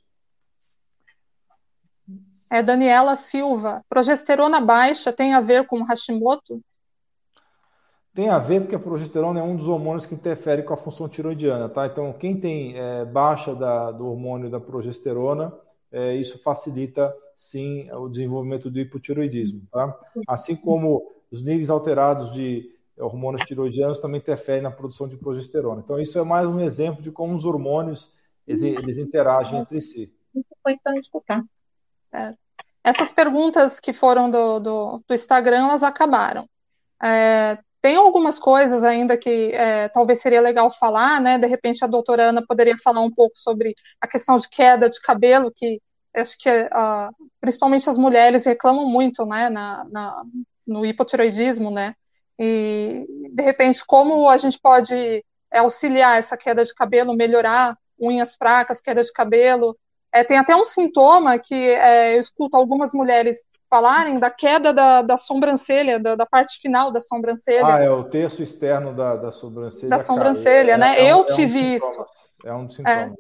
[2.51, 3.83] É Daniela Silva.
[3.89, 6.61] Progesterona baixa tem a ver com Hashimoto?
[8.15, 11.09] Tem a ver porque a progesterona é um dos hormônios que interfere com a função
[11.09, 11.87] tiroidiana, tá?
[11.87, 15.51] Então, quem tem é, baixa da, do hormônio da progesterona,
[15.91, 19.99] é, isso facilita, sim, o desenvolvimento do hipotiroidismo, tá?
[20.29, 25.83] Assim como os níveis alterados de hormônios tiroidianos também interferem na produção de progesterona.
[25.85, 28.11] Então, isso é mais um exemplo de como os hormônios,
[28.47, 30.15] eles, interagem entre si.
[30.67, 31.45] Então, escutar.
[32.85, 36.49] Essas perguntas que foram do, do, do Instagram, elas acabaram.
[37.03, 41.39] É, tem algumas coisas ainda que é, talvez seria legal falar, né?
[41.39, 45.01] De repente a doutora Ana poderia falar um pouco sobre a questão de queda de
[45.01, 45.81] cabelo, que
[46.15, 49.49] acho que uh, principalmente as mulheres reclamam muito, né?
[49.49, 50.23] Na, na,
[50.67, 51.95] no hipotiroidismo, né?
[52.45, 58.35] E de repente como a gente pode é, auxiliar essa queda de cabelo, melhorar unhas
[58.35, 59.77] fracas, queda de cabelo.
[60.13, 63.37] É, tem até um sintoma que é, eu escuto algumas mulheres
[63.71, 67.77] falarem da queda da, da sobrancelha, da, da, parte final da sobrancelha.
[67.77, 69.89] Ah, é o terço externo da, da sobrancelha.
[69.89, 70.99] Da sobrancelha, né?
[70.99, 72.05] É, é, eu tive um isso.
[72.45, 73.15] É um sintoma.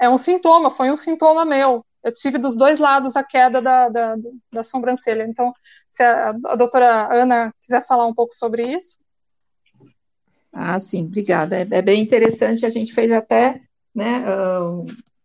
[0.00, 1.84] É, é, um sintoma, foi um sintoma meu.
[2.04, 4.16] Eu tive dos dois lados a queda da, da,
[4.52, 5.24] da sobrancelha.
[5.24, 5.52] Então,
[5.98, 8.98] se a, a doutora Ana quiser falar um pouco sobre isso.
[10.52, 11.56] Ah, sim, obrigada.
[11.56, 12.64] É, é bem interessante.
[12.64, 13.60] A gente fez até,
[13.94, 14.84] né, uh,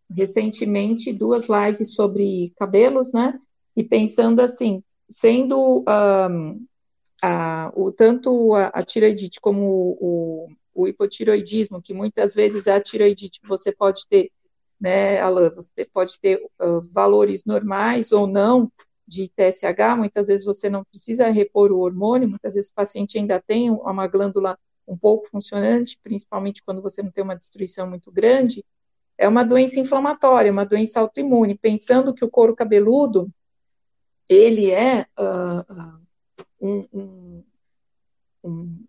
[0.09, 3.39] recentemente duas lives sobre cabelos, né?
[3.75, 6.65] e pensando assim, sendo um,
[7.21, 13.39] a, o, tanto a, a, tiroidite como o, o, hipotiroidismo, que muitas vezes a tiroidite
[13.43, 14.31] você pode ter,
[14.79, 18.71] né, Alan, você pode ter uh, valores normais ou não
[19.07, 23.39] de TSH, muitas vezes você não precisa repor o hormônio, muitas vezes o paciente ainda
[23.39, 28.65] tem uma glândula um pouco funcionante, principalmente quando você não tem uma destruição muito grande,
[29.17, 33.31] é uma doença inflamatória, uma doença autoimune, pensando que o couro cabeludo,
[34.27, 36.01] ele é uh,
[36.59, 37.43] um,
[38.43, 38.85] um,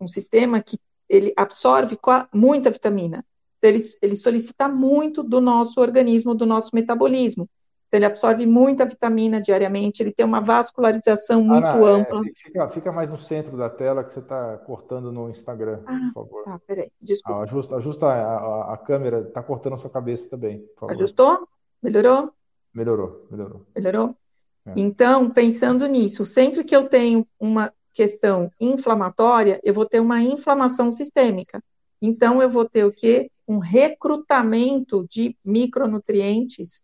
[0.00, 0.78] um, sistema que
[1.08, 1.98] ele absorve
[2.32, 3.24] muita vitamina.
[3.58, 7.48] Então, ele, ele solicita muito do nosso organismo, do nosso metabolismo.
[7.92, 12.20] Então, ele absorve muita vitamina diariamente, ele tem uma vascularização muito Ana, é, ampla.
[12.20, 16.10] É, fica, fica, mais no centro da tela que você está cortando no Instagram, ah,
[16.14, 16.44] por favor.
[16.44, 17.40] Tá, peraí, desculpa.
[17.40, 20.94] Ah, ajusta, ajusta a, a, a câmera, está cortando a sua cabeça também, por favor.
[20.94, 21.46] Ajustou?
[21.82, 22.32] Melhorou?
[22.72, 23.66] Melhorou, melhorou.
[23.76, 24.16] Melhorou?
[24.64, 24.72] É.
[24.74, 30.90] Então, pensando nisso, sempre que eu tenho uma questão inflamatória, eu vou ter uma inflamação
[30.90, 31.62] sistêmica.
[32.00, 33.30] Então, eu vou ter o quê?
[33.46, 36.82] Um recrutamento de micronutrientes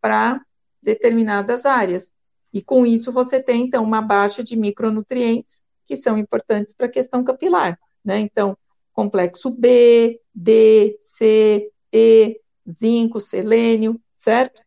[0.00, 0.40] para
[0.82, 2.12] determinadas áreas.
[2.52, 6.90] E com isso você tem, então, uma baixa de micronutrientes que são importantes para a
[6.90, 7.78] questão capilar.
[8.04, 8.18] Né?
[8.20, 8.56] Então,
[8.92, 14.62] complexo B, D, C, E, zinco, selênio, certo?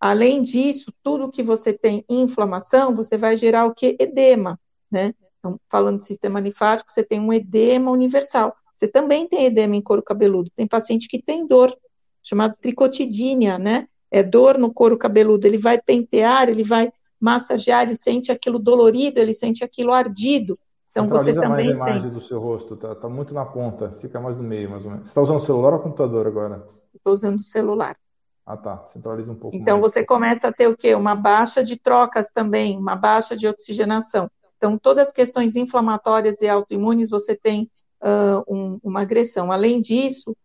[0.00, 3.96] Além disso, tudo que você tem inflamação, você vai gerar o que?
[4.00, 4.58] Edema,
[4.90, 5.14] né?
[5.38, 8.54] Então, falando de sistema linfático, você tem um edema universal.
[8.74, 10.50] Você também tem edema em couro cabeludo.
[10.56, 11.76] Tem paciente que tem dor,
[12.22, 13.88] chamado tricotidínia, né?
[14.12, 15.46] É dor no couro cabeludo.
[15.46, 20.58] Ele vai pentear, ele vai massagear, ele sente aquilo dolorido, ele sente aquilo ardido.
[20.90, 22.10] Então você também mais a imagem tem.
[22.10, 25.08] do seu rosto, tá, tá, muito na ponta, fica mais no meio, mais ou menos.
[25.08, 26.68] Você está usando o celular ou computador agora?
[26.94, 27.96] Estou usando o celular.
[28.44, 28.84] Ah, tá.
[28.86, 29.56] Centraliza um pouco.
[29.56, 29.90] Então mais.
[29.90, 30.94] você começa a ter o quê?
[30.94, 34.30] Uma baixa de trocas também, uma baixa de oxigenação.
[34.62, 37.68] Então, todas as questões inflamatórias e autoimunes, você tem
[38.00, 39.50] uh, um, uma agressão.
[39.50, 40.36] Além disso,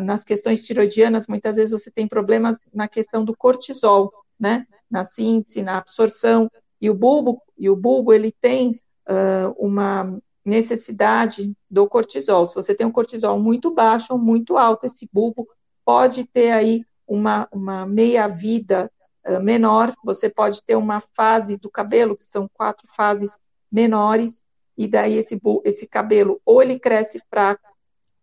[0.00, 4.66] nas questões tiroidianas, muitas vezes você tem problemas na questão do cortisol, né?
[4.90, 6.50] Na síntese, na absorção.
[6.80, 12.44] E o bulbo, e o bulbo ele tem uh, uma necessidade do cortisol.
[12.44, 15.48] Se você tem um cortisol muito baixo ou muito alto, esse bulbo
[15.84, 18.90] pode ter aí uma, uma meia-vida
[19.26, 23.32] uh, menor, você pode ter uma fase do cabelo, que são quatro fases
[23.70, 24.42] menores,
[24.76, 27.74] e daí esse, esse cabelo ou ele cresce fraco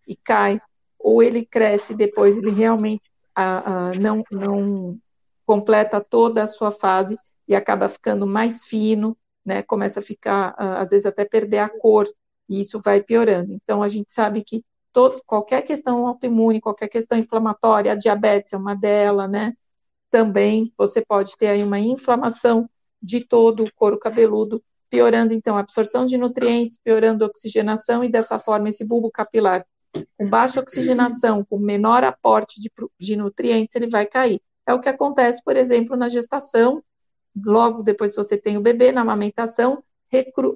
[0.08, 0.62] e cai,
[1.04, 3.04] ou ele cresce depois ele realmente
[3.38, 5.00] uh, uh, não, não
[5.46, 10.92] completa toda a sua fase e acaba ficando mais fino, né, começa a ficar, às
[10.92, 12.08] vezes até perder a cor,
[12.48, 13.54] e isso vai piorando.
[13.54, 18.58] Então, a gente sabe que todo, qualquer questão autoimune, qualquer questão inflamatória, a diabetes é
[18.58, 19.54] uma delas, né?
[20.10, 22.70] Também você pode ter aí uma inflamação
[23.02, 28.10] de todo o couro cabeludo piorando então a absorção de nutrientes, piorando a oxigenação e
[28.10, 29.66] dessa forma esse bulbo capilar
[30.18, 34.42] com baixa oxigenação, com menor aporte de, de nutrientes, ele vai cair.
[34.66, 36.84] É o que acontece, por exemplo, na gestação,
[37.46, 39.84] logo depois que você tem o bebê, na amamentação,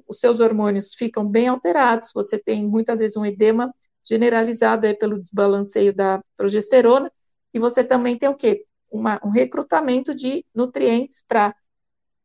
[0.06, 3.74] os seus hormônios ficam bem alterados, você tem muitas vezes um edema
[4.04, 7.10] generalizado aí pelo desbalanceio da progesterona,
[7.52, 8.64] e você também tem o quê?
[8.90, 11.54] Uma, um recrutamento de nutrientes para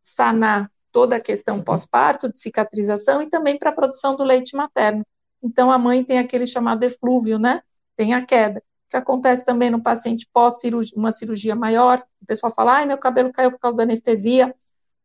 [0.03, 5.05] sanar toda a questão pós-parto, de cicatrização e também para a produção do leite materno.
[5.43, 7.61] Então a mãe tem aquele chamado eflúvio, né?
[7.95, 8.63] Tem a queda.
[8.89, 12.97] Que acontece também no paciente pós -cirurgia, uma cirurgia maior, o pessoal fala, ai, meu
[12.97, 14.53] cabelo caiu por causa da anestesia,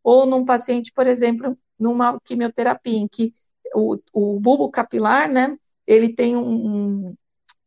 [0.03, 3.35] ou num paciente, por exemplo, numa quimioterapia, em que
[3.75, 5.57] o, o bulbo capilar, né,
[5.87, 7.15] ele tem um,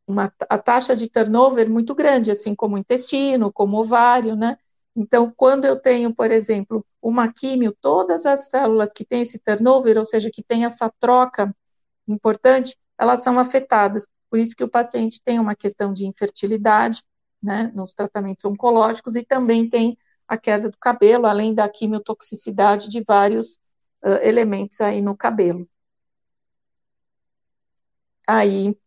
[0.07, 4.57] uma a taxa de turnover muito grande, assim como o intestino, como o ovário, né?
[4.95, 9.97] Então, quando eu tenho, por exemplo, uma químio, todas as células que têm esse turnover,
[9.97, 11.55] ou seja, que tem essa troca
[12.11, 14.07] importante, elas são afetadas.
[14.29, 17.03] Por isso que o paciente tem uma questão de infertilidade,
[17.41, 19.97] né, nos tratamentos oncológicos, e também tem
[20.27, 23.55] a queda do cabelo, além da quimiotoxicidade de vários
[24.03, 25.67] uh, elementos aí no cabelo.
[28.27, 28.77] Aí,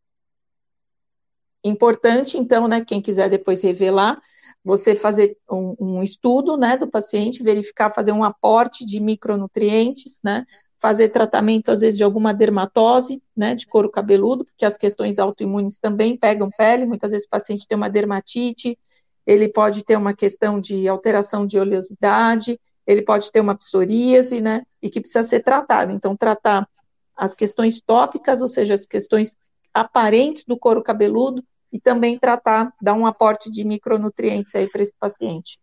[1.65, 4.21] importante, então, né, quem quiser depois revelar,
[4.65, 10.47] você fazer um, um, estudo, né, do paciente, verificar, fazer um aporte de micronutrientes, né,
[10.83, 15.79] fazer tratamento, às vezes, de alguma dermatose, né, de couro cabeludo, porque as questões autoimunes
[15.79, 18.77] também pegam pele, muitas vezes o paciente tem uma dermatite,
[19.25, 24.63] ele pode ter uma questão de alteração de oleosidade, ele pode ter uma psoríase, né,
[24.83, 25.93] e que precisa ser tratado.
[25.93, 26.69] Então, tratar
[27.17, 29.37] as questões tópicas, ou seja, as questões
[29.73, 34.93] aparentes do couro cabeludo, e também tratar, dar um aporte de micronutrientes aí para esse
[34.99, 35.61] paciente.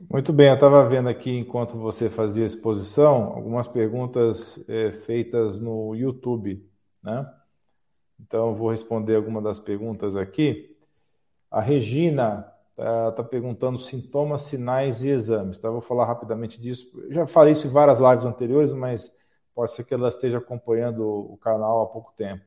[0.00, 5.58] Muito bem, eu estava vendo aqui, enquanto você fazia a exposição, algumas perguntas é, feitas
[5.58, 6.64] no YouTube,
[7.02, 7.28] né?
[8.20, 10.76] Então, eu vou responder alguma das perguntas aqui.
[11.50, 15.58] A Regina está tá perguntando sintomas, sinais e exames.
[15.58, 15.68] Tá?
[15.68, 16.90] Vou falar rapidamente disso.
[17.04, 19.16] Eu já falei isso em várias lives anteriores, mas
[19.54, 22.44] pode ser que ela esteja acompanhando o canal há pouco tempo.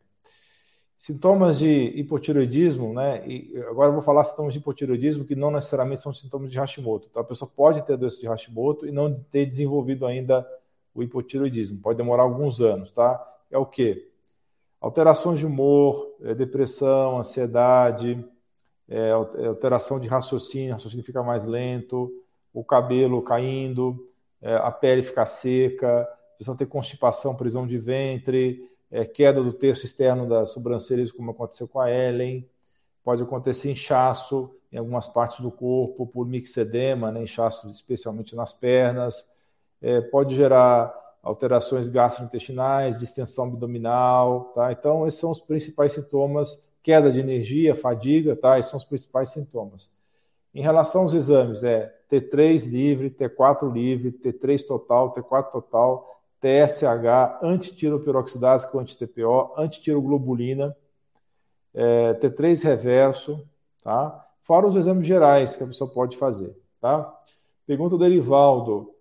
[1.02, 1.68] Sintomas de
[2.00, 3.28] hipotiroidismo, né?
[3.28, 7.08] E agora eu vou falar sintomas de hipotiroidismo que não necessariamente são sintomas de Hashimoto.
[7.10, 10.48] Então, a pessoa pode ter doença de Hashimoto e não ter desenvolvido ainda
[10.94, 11.82] o hipotiroidismo.
[11.82, 13.20] Pode demorar alguns anos, tá?
[13.50, 14.12] É o quê?
[14.80, 18.24] Alterações de humor, é depressão, ansiedade,
[18.88, 22.14] é, é alteração de raciocínio, raciocínio fica mais lento,
[22.54, 24.08] o cabelo caindo,
[24.40, 26.08] é, a pele fica seca,
[26.42, 31.68] pessoa tem constipação, prisão de ventre, é, queda do terço externo das sobrancelhas, como aconteceu
[31.68, 32.50] com a Ellen,
[33.04, 39.24] pode acontecer inchaço em algumas partes do corpo por mixedema, né, inchaço especialmente nas pernas,
[39.80, 44.72] é, pode gerar alterações gastrointestinais, distensão abdominal, tá?
[44.72, 48.58] Então, esses são os principais sintomas, queda de energia, fadiga, tá?
[48.58, 49.92] Esses são os principais sintomas.
[50.56, 58.70] Em relação aos exames, é T3 livre, T4 livre, T3 total, T4 total, TSH, antitiroperoxidase
[58.72, 60.76] com anti-TPO, antitiroglobulina,
[61.74, 63.48] é, T3 reverso,
[63.84, 64.28] tá?
[64.42, 67.14] Fora os exames gerais que a pessoa pode fazer, tá?
[67.66, 68.92] Pergunta do Erivaldo.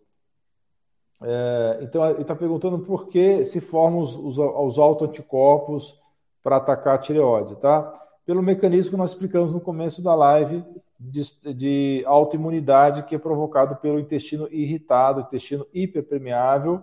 [1.23, 5.99] É, então, ele está perguntando por que se formam os, os, os autoanticorpos
[6.43, 7.93] para atacar a tireoide, tá?
[8.25, 10.63] Pelo mecanismo que nós explicamos no começo da live
[10.99, 16.83] de, de autoimunidade que é provocado pelo intestino irritado, intestino hiperpermeável,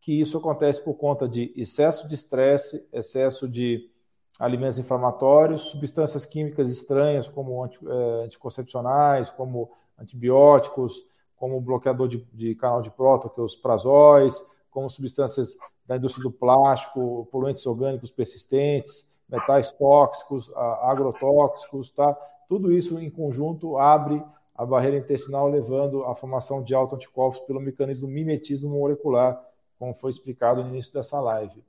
[0.00, 3.90] que isso acontece por conta de excesso de estresse, excesso de
[4.38, 12.82] alimentos inflamatórios, substâncias químicas estranhas, como eh, anticoncepcionais, como antibióticos, como bloqueador de, de canal
[12.82, 19.10] de próton, que é os prazóis, como substâncias da indústria do plástico, poluentes orgânicos persistentes,
[19.28, 20.50] metais tóxicos,
[20.82, 22.16] agrotóxicos, tá?
[22.48, 24.22] Tudo isso em conjunto abre
[24.54, 29.42] a barreira intestinal, levando à formação de autoanticorpos pelo mecanismo mimetismo molecular,
[29.78, 31.64] como foi explicado no início dessa live.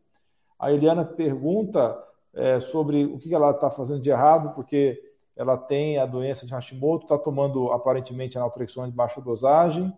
[0.59, 2.01] A Eliana pergunta
[2.33, 5.01] é, sobre o que ela está fazendo de errado, porque
[5.35, 9.95] ela tem a doença de Hashimoto, está tomando aparentemente naltrexona de baixa dosagem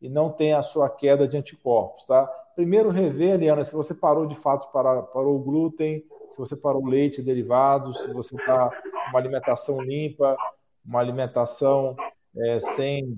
[0.00, 2.26] e não tem a sua queda de anticorpos, tá?
[2.54, 6.82] Primeiro rever, Eliana, se você parou de fato, para, parou o glúten, se você parou
[6.82, 8.70] o leite derivados, se você está
[9.08, 10.36] uma alimentação limpa,
[10.84, 11.96] uma alimentação
[12.36, 13.16] é, sem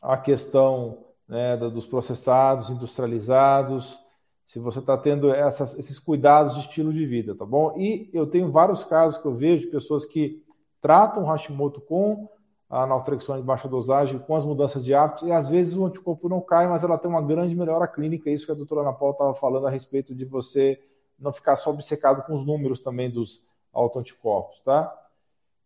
[0.00, 3.96] a questão né, dos processados, industrializados,
[4.44, 7.78] se você está tendo essas, esses cuidados de estilo de vida, tá bom?
[7.78, 10.44] E eu tenho vários casos que eu vejo de pessoas que
[10.82, 12.28] tratam Hashimoto com
[12.68, 16.28] a naltrexona de baixa dosagem com as mudanças de hábitos, e às vezes o anticorpo
[16.28, 19.12] não cai, mas ela tem uma grande melhora clínica, isso que a doutora Ana Paula
[19.14, 20.80] estava falando a respeito de você
[21.16, 24.92] não ficar só obcecado com os números também dos autoanticorpos, tá?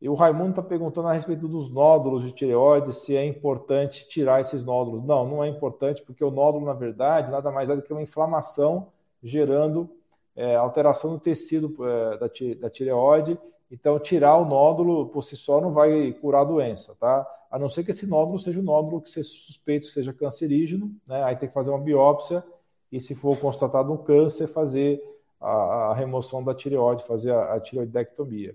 [0.05, 4.39] E o Raimundo está perguntando a respeito dos nódulos de tireoide, se é importante tirar
[4.39, 5.01] esses nódulos.
[5.01, 8.03] Não, não é importante, porque o nódulo, na verdade, nada mais é do que uma
[8.03, 8.89] inflamação
[9.23, 9.89] gerando
[10.37, 12.31] é, alteração no tecido é, da,
[12.61, 13.39] da tireoide.
[13.71, 17.27] Então, tirar o nódulo por si só não vai curar a doença, tá?
[17.51, 21.25] A não ser que esse nódulo seja um nódulo que seja suspeito seja cancerígeno, né?
[21.25, 22.45] Aí tem que fazer uma biópsia
[22.93, 25.03] e, se for constatado um câncer, fazer
[25.41, 28.55] a, a remoção da tireoide, fazer a, a tireoidectomia.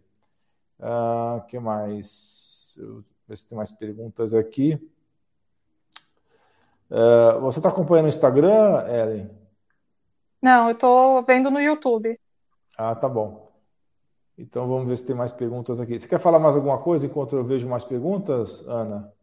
[0.79, 2.77] O uh, que mais?
[2.79, 4.79] Eu, ver se tem mais perguntas aqui.
[6.89, 9.29] Uh, você está acompanhando o Instagram, Ellen?
[10.41, 12.19] Não, eu estou vendo no YouTube.
[12.77, 13.51] Ah, tá bom.
[14.37, 15.99] Então vamos ver se tem mais perguntas aqui.
[15.99, 19.13] Você quer falar mais alguma coisa enquanto eu vejo mais perguntas, Ana?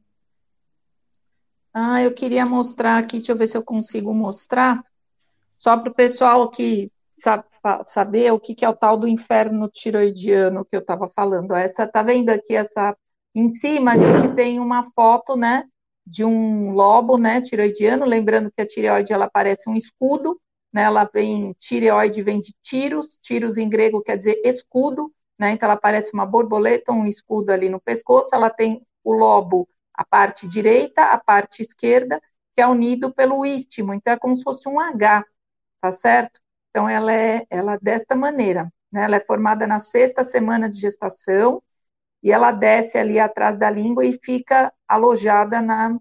[1.73, 4.85] Ah, eu queria mostrar aqui, deixa eu ver se eu consigo mostrar,
[5.59, 6.91] só para o pessoal que
[7.85, 11.55] saber o que, que é o tal do inferno tiroidiano que eu estava falando.
[11.55, 12.97] Essa, tá vendo aqui essa
[13.35, 15.65] em cima a gente tem uma foto, né,
[16.07, 20.41] de um lobo, né, tiroidiano, lembrando que a tireoide ela parece um escudo,
[20.73, 25.69] né, ela vem, tireoide vem de tiros, tiros em grego quer dizer escudo, né, então
[25.69, 30.49] ela parece uma borboleta, um escudo ali no pescoço, ela tem o lobo, a parte
[30.49, 32.21] direita, a parte esquerda,
[32.55, 35.25] que é unido pelo istmo, então é como se fosse um H,
[35.81, 36.41] tá certo?
[36.77, 39.05] Então, ela é, ela é desta maneira, né?
[39.05, 41.63] Ela é formada na sexta semana de gestação
[42.23, 45.99] e ela desce ali atrás da língua e fica alojada na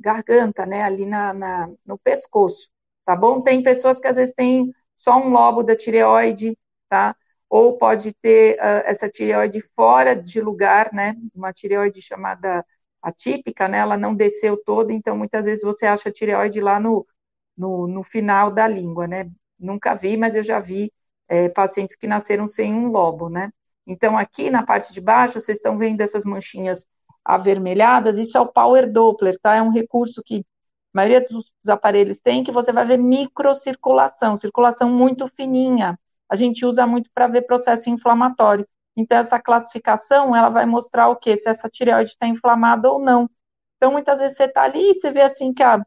[0.00, 0.82] garganta, né?
[0.82, 2.68] Ali na, na no pescoço,
[3.04, 3.42] tá bom?
[3.42, 6.58] Tem pessoas que às vezes têm só um lobo da tireoide,
[6.88, 7.16] tá?
[7.48, 11.14] Ou pode ter uh, essa tireoide fora de lugar, né?
[11.34, 12.64] Uma tireoide chamada
[13.02, 13.78] atípica, né?
[13.78, 17.06] Ela não desceu toda, então muitas vezes você acha a tireoide lá no,
[17.56, 19.30] no, no final da língua, né?
[19.60, 20.92] Nunca vi, mas eu já vi
[21.28, 23.52] é, pacientes que nasceram sem um lobo, né?
[23.86, 26.86] Então, aqui na parte de baixo, vocês estão vendo essas manchinhas
[27.24, 29.54] avermelhadas, isso é o Power Doppler, tá?
[29.56, 30.42] É um recurso que a
[30.94, 35.98] maioria dos aparelhos tem, que você vai ver microcirculação, circulação muito fininha.
[36.28, 38.66] A gente usa muito para ver processo inflamatório.
[38.96, 41.36] Então, essa classificação, ela vai mostrar o quê?
[41.36, 43.30] Se essa tireoide está inflamada ou não.
[43.76, 45.80] Então, muitas vezes você está ali e você vê assim que a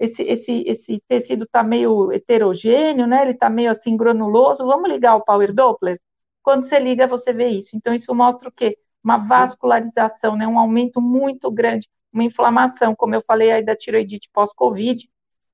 [0.00, 3.20] esse, esse, esse tecido está meio heterogêneo, né?
[3.20, 4.64] Ele está meio assim granuloso.
[4.64, 6.00] Vamos ligar o Power Doppler?
[6.42, 7.76] Quando você liga, você vê isso.
[7.76, 8.78] Então, isso mostra o quê?
[9.04, 10.48] Uma vascularização, né?
[10.48, 15.06] Um aumento muito grande, uma inflamação, como eu falei aí da tiroidite pós-Covid,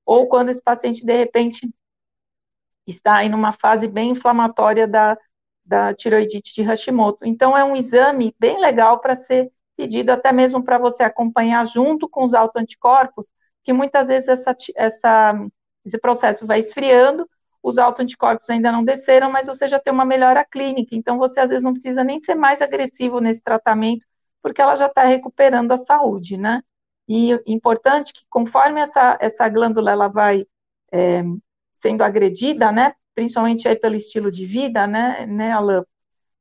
[0.05, 1.69] ou quando esse paciente, de repente,
[2.87, 5.17] está aí numa fase bem inflamatória da,
[5.65, 7.25] da tiroidite de Hashimoto.
[7.25, 12.07] Então, é um exame bem legal para ser pedido, até mesmo para você acompanhar junto
[12.07, 13.29] com os autoanticorpos,
[13.67, 15.45] que muitas vezes essa, essa,
[15.85, 17.29] esse processo vai esfriando,
[17.61, 21.49] os autoanticorpos ainda não desceram, mas você já tem uma melhora clínica, então você às
[21.49, 24.05] vezes não precisa nem ser mais agressivo nesse tratamento,
[24.41, 26.61] porque ela já está recuperando a saúde, né?
[27.09, 30.45] E importante que conforme essa, essa glândula ela vai
[30.93, 31.23] é,
[31.73, 35.83] sendo agredida, né, principalmente aí pelo estilo de vida, né, né, Alain,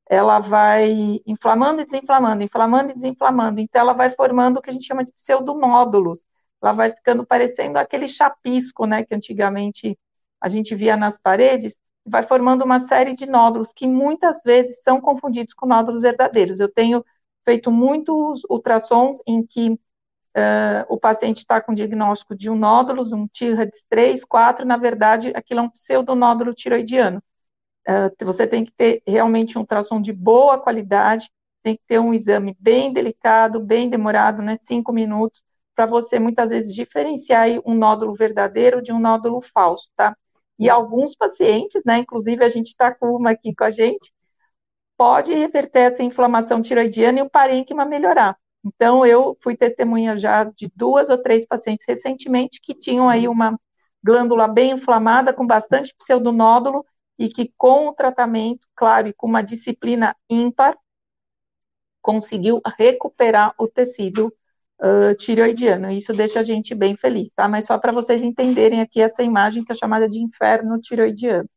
[0.08, 4.72] ela vai inflamando e desinflamando, inflamando e desinflamando, então ela vai formando o que a
[4.72, 6.24] gente chama de pseudomódulos,
[6.66, 9.98] ela vai ficando parecendo aquele chapisco, né, que antigamente
[10.40, 15.00] a gente via nas paredes, vai formando uma série de nódulos que muitas vezes são
[15.00, 16.60] confundidos com nódulos verdadeiros.
[16.60, 17.04] Eu tenho
[17.44, 23.26] feito muitos ultrassons em que uh, o paciente está com diagnóstico de um nódulo, um
[23.28, 27.22] TIRADS 3, 4, na verdade, aquilo é um pseudonódulo tiroidiano.
[27.88, 31.30] Uh, você tem que ter realmente um ultrassom de boa qualidade,
[31.62, 35.42] tem que ter um exame bem delicado, bem demorado, né, cinco minutos,
[35.76, 40.16] para você muitas vezes diferenciar um nódulo verdadeiro de um nódulo falso, tá?
[40.58, 44.12] E alguns pacientes, né, inclusive a gente está com uma aqui com a gente,
[44.96, 48.36] pode reverter essa inflamação tiroidiana e o parênquima melhorar.
[48.64, 53.58] Então, eu fui testemunha já de duas ou três pacientes recentemente que tinham aí uma
[54.02, 56.84] glândula bem inflamada, com bastante pseudonódulo,
[57.18, 60.76] e que com o tratamento, claro, e com uma disciplina ímpar,
[62.02, 64.32] conseguiu recuperar o tecido
[64.80, 65.90] uh, tireoidiano.
[65.90, 67.48] Isso deixa a gente bem feliz, tá?
[67.48, 71.48] Mas só para vocês entenderem aqui essa imagem que é chamada de inferno tireoidiano.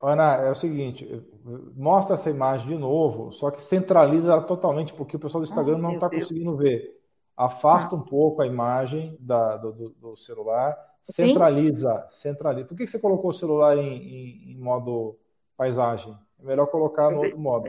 [0.00, 1.26] Ana, é o seguinte,
[1.74, 5.74] mostra essa imagem de novo, só que centraliza ela totalmente, porque o pessoal do Instagram
[5.74, 6.96] oh, não está conseguindo ver.
[7.36, 7.98] Afasta ah.
[7.98, 12.30] um pouco a imagem da, do, do, celular, centraliza, Sim?
[12.30, 12.68] centraliza.
[12.68, 15.18] Por que você colocou o celular em, em, em modo
[15.56, 16.16] paisagem?
[16.40, 17.68] É melhor colocar no outro modo.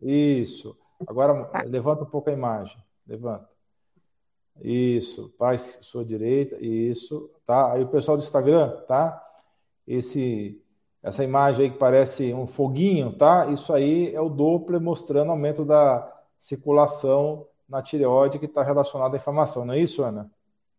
[0.00, 0.74] Isso.
[1.06, 1.62] Agora, tá.
[1.66, 2.78] levanta um pouco a imagem.
[3.06, 3.48] Levanta.
[4.62, 7.72] Isso, pai, sua direita, isso, tá?
[7.72, 9.22] Aí o pessoal do Instagram, tá?
[9.86, 10.60] Esse,
[11.02, 13.46] essa imagem aí que parece um foguinho, tá?
[13.46, 19.18] Isso aí é o Doppler mostrando aumento da circulação na tireoide que está relacionada à
[19.18, 20.30] inflamação, não é isso, Ana?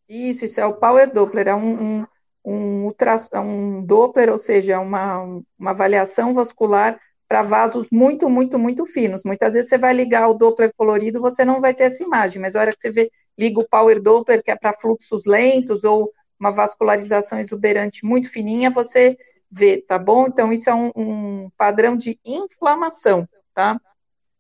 [0.08, 2.08] Isso, isso é o Power Doppler, é um, um,
[2.44, 5.22] um, ultra, é um Doppler, ou seja, uma,
[5.58, 9.24] uma avaliação vascular para vasos muito, muito, muito finos.
[9.24, 12.56] Muitas vezes você vai ligar o Doppler colorido, você não vai ter essa imagem, mas
[12.56, 16.12] a hora que você vê, liga o Power Doppler, que é para fluxos lentos ou
[16.38, 19.18] uma vascularização exuberante muito fininha, você
[19.50, 20.28] vê, tá bom?
[20.28, 23.80] Então, isso é um, um padrão de inflamação, tá?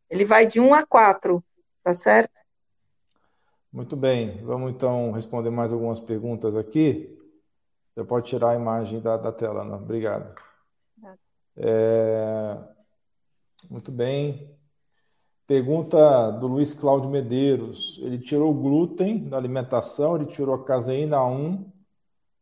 [0.09, 1.41] Ele vai de 1 a 4,
[1.81, 2.41] tá certo?
[3.71, 7.17] Muito bem, vamos então responder mais algumas perguntas aqui.
[7.93, 9.77] Você pode tirar a imagem da, da tela, Ana.
[9.77, 10.33] Obrigado.
[11.55, 12.57] É...
[13.69, 14.58] Muito bem.
[15.49, 17.99] Pergunta do Luiz Cláudio Medeiros.
[18.03, 21.65] Ele tirou o glúten da alimentação, ele tirou a caseína 1.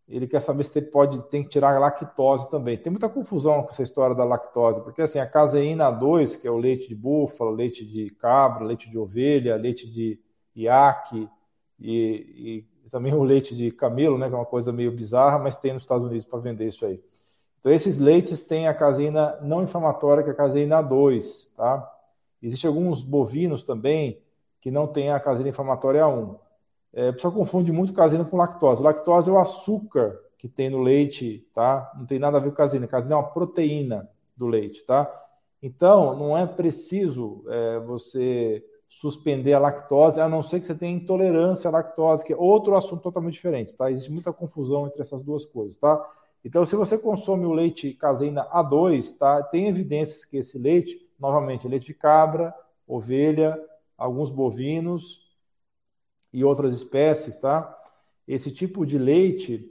[0.10, 2.78] Ele quer saber se ele pode, tem que tirar a lactose também.
[2.78, 6.52] Tem muita confusão com essa história da lactose, porque assim, a caseína 2, que é
[6.52, 10.20] o leite de búfalo, leite de cabra, leite de ovelha, leite de
[10.54, 11.30] iaque
[11.80, 15.56] e, e também o leite de camelo, né, que é uma coisa meio bizarra, mas
[15.56, 17.02] tem nos Estados Unidos para vender isso aí.
[17.62, 21.94] Então, esses leites têm a caseína não inflamatória, que é a caseína 2, tá?
[22.42, 24.22] Existem alguns bovinos também
[24.62, 26.36] que não têm a caseína inflamatória 1.
[26.94, 28.82] É, pessoal confunde muito caseína com lactose.
[28.82, 31.92] Lactose é o açúcar que tem no leite, tá?
[31.98, 32.88] Não tem nada a ver com caseína.
[32.88, 35.12] Caseína é uma proteína do leite, tá?
[35.62, 40.96] Então, não é preciso é, você suspender a lactose, a não ser que você tenha
[40.96, 43.92] intolerância à lactose, que é outro assunto totalmente diferente, tá?
[43.92, 46.04] Existe muita confusão entre essas duas coisas, tá?
[46.46, 49.44] Então, se você consome o leite caseína A2, tá?
[49.44, 52.54] Tem evidências que esse leite, novamente, leite de cabra,
[52.88, 53.60] ovelha,
[53.98, 55.28] alguns bovinos
[56.32, 57.76] e outras espécies, tá?
[58.28, 59.70] Esse tipo de leite,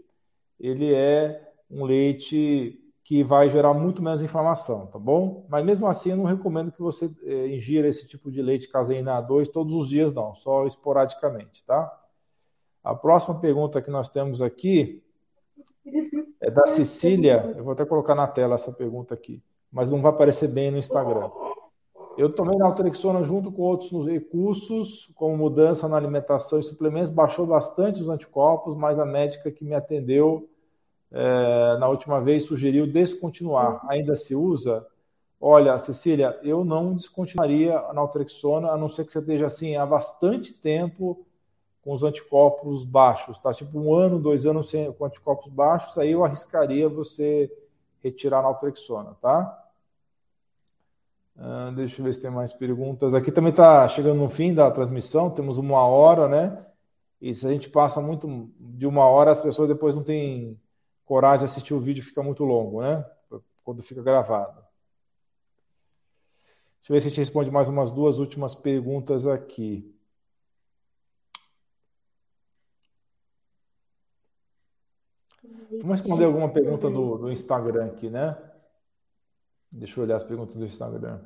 [0.58, 5.46] ele é um leite que vai gerar muito menos inflamação, tá bom?
[5.48, 9.22] Mas mesmo assim, eu não recomendo que você é, ingira esse tipo de leite caseína
[9.22, 12.02] A2 todos os dias, não, só esporadicamente, tá?
[12.82, 15.02] A próxima pergunta que nós temos aqui
[16.40, 17.54] é da Cecília.
[17.56, 19.42] Eu vou até colocar na tela essa pergunta aqui,
[19.72, 21.30] mas não vai aparecer bem no Instagram.
[22.16, 28.00] Eu tomei naltrexona junto com outros recursos, como mudança na alimentação e suplementos, baixou bastante
[28.00, 30.48] os anticorpos, mas a médica que me atendeu
[31.12, 33.80] é, na última vez sugeriu descontinuar.
[33.88, 34.86] Ainda se usa?
[35.38, 39.84] Olha, Cecília, eu não descontinuaria a naltrexona, a não ser que você esteja assim há
[39.84, 41.26] bastante tempo
[41.82, 43.52] com os anticorpos baixos, tá?
[43.52, 47.52] Tipo um ano, dois anos sem, com anticorpos baixos, aí eu arriscaria você
[48.06, 49.62] retirar a naltrexona, tá?
[51.36, 53.14] Uh, deixa eu ver se tem mais perguntas.
[53.14, 56.66] Aqui também está chegando no fim da transmissão, temos uma hora, né?
[57.20, 60.58] E se a gente passa muito de uma hora, as pessoas depois não têm
[61.04, 63.04] coragem de assistir o vídeo, fica muito longo, né?
[63.64, 64.54] Quando fica gravado.
[66.80, 69.95] Deixa eu ver se a gente responde mais umas duas últimas perguntas aqui.
[75.70, 78.36] Vamos responder alguma pergunta do, Instagram aqui, né?
[79.70, 81.20] Deixa eu olhar as perguntas do Instagram.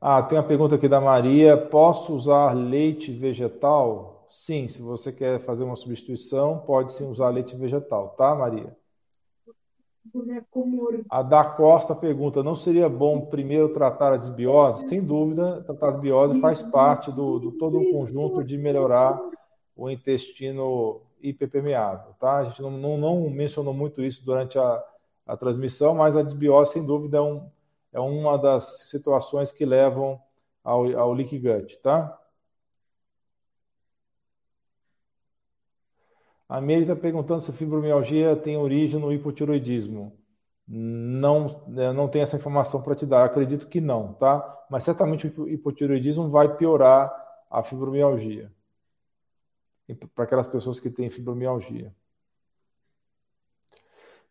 [0.00, 1.56] Ah, tem uma pergunta aqui da Maria.
[1.56, 4.26] Posso usar leite vegetal?
[4.28, 8.76] Sim, se você quer fazer uma substituição, pode sim usar leite vegetal, tá, Maria?
[11.08, 14.86] A da Costa pergunta: não seria bom primeiro tratar a desbiose?
[14.88, 19.20] Sem dúvida, tratar a desbiose faz parte do, do todo um conjunto de melhorar
[19.76, 22.38] o intestino hiperpermeável, tá?
[22.38, 24.84] A gente não, não, não mencionou muito isso durante a,
[25.26, 27.48] a transmissão, mas a desbiose, sem dúvida, é, um,
[27.92, 30.20] é uma das situações que levam
[30.64, 32.18] ao, ao leak gut, tá?
[36.52, 40.12] A Meire está perguntando se a fibromialgia tem origem no hipotiroidismo.
[40.68, 43.24] Não, né, não tem essa informação para te dar.
[43.24, 44.66] acredito que não, tá?
[44.68, 47.10] Mas certamente o hipotiroidismo vai piorar
[47.50, 48.52] a fibromialgia
[50.14, 51.90] para aquelas pessoas que têm fibromialgia.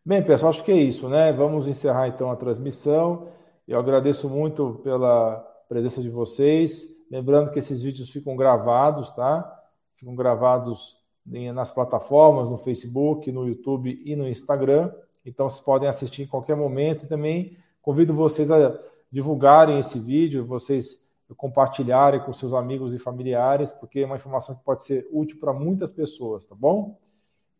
[0.06, 1.32] Bem, pessoal, acho que é isso, né?
[1.32, 3.32] Vamos encerrar então a transmissão.
[3.66, 6.86] Eu agradeço muito pela presença de vocês.
[7.10, 9.60] Lembrando que esses vídeos ficam gravados, tá?
[9.96, 14.92] Ficam gravados nas plataformas, no Facebook, no YouTube e no Instagram.
[15.24, 17.04] Então, vocês podem assistir em qualquer momento.
[17.04, 18.78] E também convido vocês a
[19.10, 21.02] divulgarem esse vídeo, vocês
[21.36, 25.52] compartilharem com seus amigos e familiares, porque é uma informação que pode ser útil para
[25.52, 26.98] muitas pessoas, tá bom?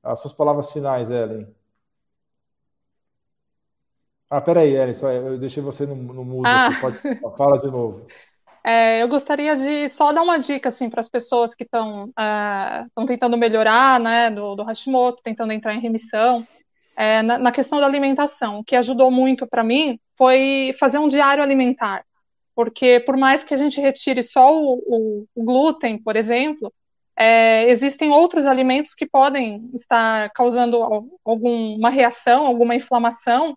[0.02, 1.46] As suas palavras finais, Ellen.
[4.28, 6.70] Ah, peraí, Elis, eu deixei você no, no mudo ah.
[6.80, 6.98] pode,
[7.36, 8.06] fala de novo.
[8.64, 13.06] É, eu gostaria de só dar uma dica assim para as pessoas que estão uh,
[13.06, 16.46] tentando melhorar, né, do, do Hashimoto, tentando entrar em remissão,
[16.96, 18.60] é, na, na, questão da alimentação.
[18.60, 22.04] O que ajudou muito para mim foi fazer um diário alimentar,
[22.54, 26.72] porque por mais que a gente retire só o, o, o glúten, por exemplo,
[27.16, 30.78] é, existem outros alimentos que podem estar causando
[31.24, 33.56] alguma reação, alguma inflamação,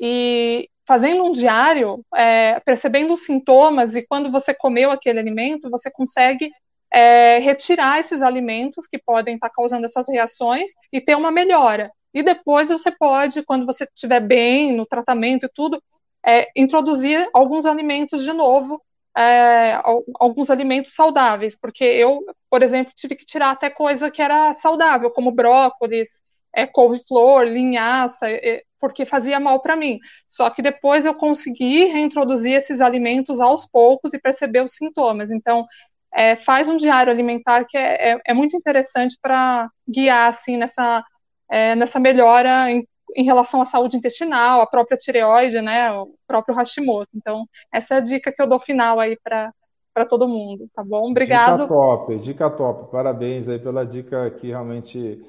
[0.00, 5.90] e fazendo um diário, é, percebendo os sintomas e quando você comeu aquele alimento, você
[5.90, 6.50] consegue
[6.90, 11.92] é, retirar esses alimentos que podem estar causando essas reações e ter uma melhora.
[12.14, 15.78] E depois você pode, quando você estiver bem no tratamento e tudo,
[16.26, 18.82] é, introduzir alguns alimentos de novo,
[19.14, 19.78] é,
[20.18, 25.10] alguns alimentos saudáveis, porque eu, por exemplo, tive que tirar até coisa que era saudável,
[25.10, 26.22] como brócolis,
[26.54, 29.98] é, couve-flor, linhaça, é, porque fazia mal para mim.
[30.28, 35.30] Só que depois eu consegui reintroduzir esses alimentos aos poucos e perceber os sintomas.
[35.30, 35.66] Então,
[36.14, 41.04] é, faz um diário alimentar que é, é, é muito interessante para guiar assim nessa,
[41.50, 46.54] é, nessa melhora em, em, relação à saúde intestinal, a própria tireoide, né, o próprio
[46.54, 47.10] Hashimoto.
[47.14, 49.52] Então, essa é a dica que eu dou final aí para
[49.94, 51.10] para todo mundo, tá bom?
[51.10, 51.62] Obrigado.
[51.62, 52.92] Dica top, dica top.
[52.92, 55.20] Parabéns aí pela dica que realmente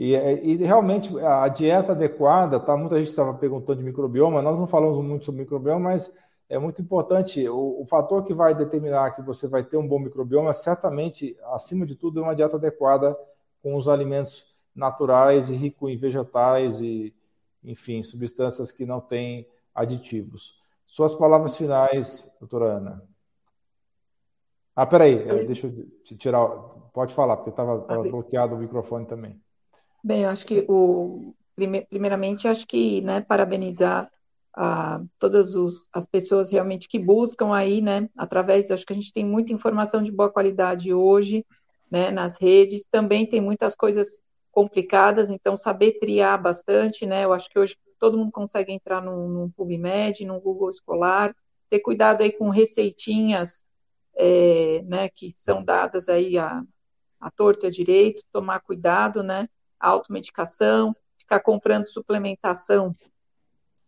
[0.00, 2.76] e, e, realmente a dieta adequada, tá?
[2.76, 6.14] Muita gente estava perguntando de microbioma, nós não falamos muito sobre microbioma, mas
[6.48, 7.48] é muito importante.
[7.48, 11.84] O, o, fator que vai determinar que você vai ter um bom microbioma, certamente, acima
[11.84, 13.18] de tudo, é uma dieta adequada
[13.60, 17.12] com os alimentos naturais e rico em vegetais e,
[17.64, 20.62] enfim, substâncias que não têm aditivos.
[20.86, 23.02] Suas palavras finais, doutora Ana.
[24.76, 25.72] Ah, peraí, deixa eu
[26.04, 26.46] te tirar.
[26.92, 29.42] Pode falar, porque estava bloqueado o microfone também.
[30.08, 34.10] Bem, eu acho que o primeiramente acho que, né, parabenizar
[34.56, 39.12] a todas os, as pessoas realmente que buscam aí, né, através, acho que a gente
[39.12, 41.44] tem muita informação de boa qualidade hoje,
[41.90, 44.18] né, nas redes, também tem muitas coisas
[44.50, 49.52] complicadas, então saber triar bastante, né, eu acho que hoje todo mundo consegue entrar no,
[49.54, 51.36] PubMed, no Google Escolar,
[51.68, 53.62] ter cuidado aí com receitinhas,
[54.16, 56.62] é, né, que são dadas aí a,
[57.20, 59.46] a torto e a direito, tomar cuidado, né,
[59.80, 62.94] automedicação, ficar comprando suplementação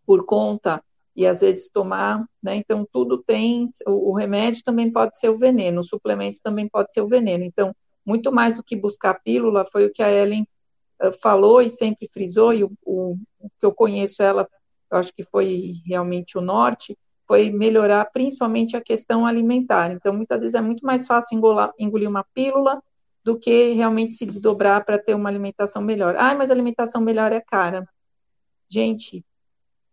[0.07, 0.82] por conta
[1.14, 2.57] e às vezes tomar, né?
[2.57, 6.93] Então tudo tem, o, o, remédio também pode ser o veneno, o suplemento também pode
[6.93, 7.45] ser o veneno.
[7.45, 7.74] Então,
[8.05, 10.47] muito mais do que buscar pílula, foi o que a Ellen
[11.03, 14.49] uh, falou e sempre frisou, e o, o, o, que eu conheço ela,
[14.91, 19.93] eu acho que foi realmente o norte, foi melhorar principalmente a questão alimentar.
[19.93, 22.82] Então, muitas vezes é muito mais fácil engolar, engolir uma pílula
[23.25, 26.16] do que realmente se desdobrar para ter uma alimentação melhor.
[26.16, 27.89] Ah, mas alimentação melhor é cara.
[28.68, 29.25] Gente,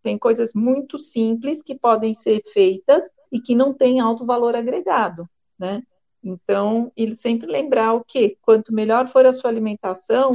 [0.02, 5.28] tem coisas muito simples que podem ser feitas e que não têm alto valor agregado,
[5.60, 5.82] né?
[6.24, 10.32] Então, sempre lembrar o que quanto melhor for a sua alimentação,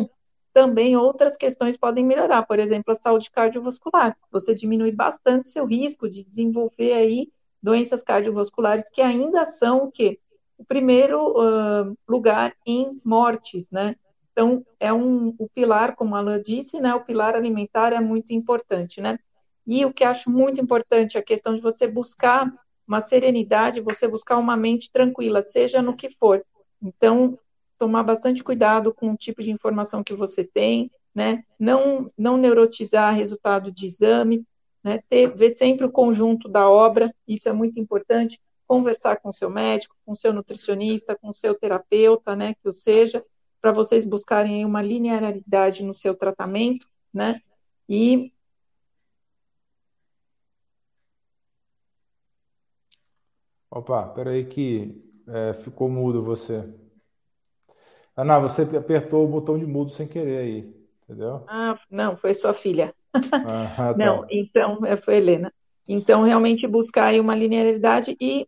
[0.53, 2.43] também outras questões podem melhorar.
[2.43, 4.17] Por exemplo, a saúde cardiovascular.
[4.31, 7.33] Você diminui bastante o seu risco de desenvolver aí
[7.63, 10.19] doenças cardiovasculares que ainda são o quê?
[10.63, 13.97] O primeiro uh, lugar em mortes, né?
[14.31, 16.95] Então, é um, o pilar, como a Alain disse, né?
[16.95, 19.19] O pilar alimentar é muito importante, né?
[19.67, 22.51] E o que acho muito importante é a questão de você buscar
[22.87, 26.45] uma serenidade, você buscar uma mente tranquila, seja no que for.
[26.81, 27.39] Então,
[27.77, 31.43] tomar bastante cuidado com o tipo de informação que você tem, né?
[31.59, 34.45] Não, não neurotizar resultado de exame,
[34.83, 35.01] né?
[35.09, 38.41] Ter, ver sempre o conjunto da obra, isso é muito importante
[38.73, 42.67] conversar com o seu médico, com o seu nutricionista, com o seu terapeuta, né, que
[42.67, 43.23] o seja,
[43.61, 47.43] para vocês buscarem uma linearidade no seu tratamento, né,
[47.87, 48.33] e
[53.71, 56.65] Opa, peraí que é, ficou mudo você.
[58.17, 60.75] Ana, você apertou o botão de mudo sem querer aí,
[61.05, 61.45] entendeu?
[61.47, 62.95] Ah, não, foi sua filha.
[63.15, 63.99] Ah, tá.
[63.99, 65.53] Não, então, é, foi Helena.
[65.87, 68.47] Então, realmente buscar aí uma linearidade e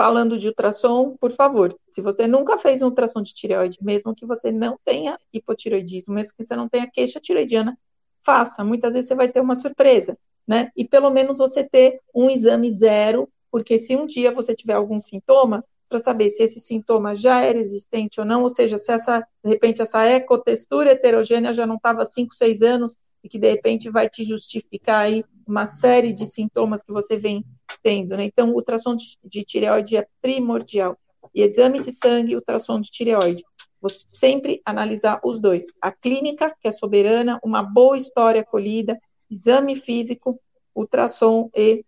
[0.00, 4.24] falando de ultrassom, por favor, se você nunca fez um ultrassom de tireoide, mesmo que
[4.24, 7.78] você não tenha hipotireoidismo, mesmo que você não tenha queixa tireoidiana,
[8.22, 8.64] faça.
[8.64, 10.16] Muitas vezes você vai ter uma surpresa,
[10.48, 10.72] né?
[10.74, 14.98] E pelo menos você ter um exame zero, porque se um dia você tiver algum
[14.98, 19.20] sintoma, para saber se esse sintoma já era existente ou não, ou seja, se essa,
[19.44, 23.90] de repente, essa ecotextura heterogênea já não estava 5, 6 anos e que de repente
[23.90, 27.44] vai te justificar aí uma série de sintomas que você vem
[27.82, 28.24] tendo, né?
[28.24, 28.94] Então, ultrassom
[29.24, 30.96] de tireoide é primordial.
[31.34, 33.44] E exame de sangue ultrassom de tireoide.
[33.80, 35.66] Você sempre analisar os dois.
[35.80, 38.98] A clínica, que é soberana, uma boa história acolhida,
[39.30, 40.38] exame físico,
[40.74, 41.84] ultrassom e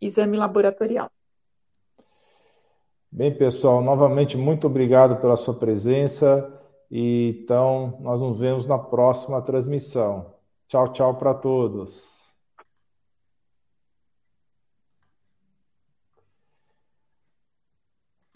[0.00, 1.10] exame laboratorial.
[3.10, 6.54] Bem, pessoal, novamente muito obrigado pela sua presença.
[6.90, 10.34] E então nós nos vemos na próxima transmissão.
[10.66, 12.27] Tchau, tchau para todos.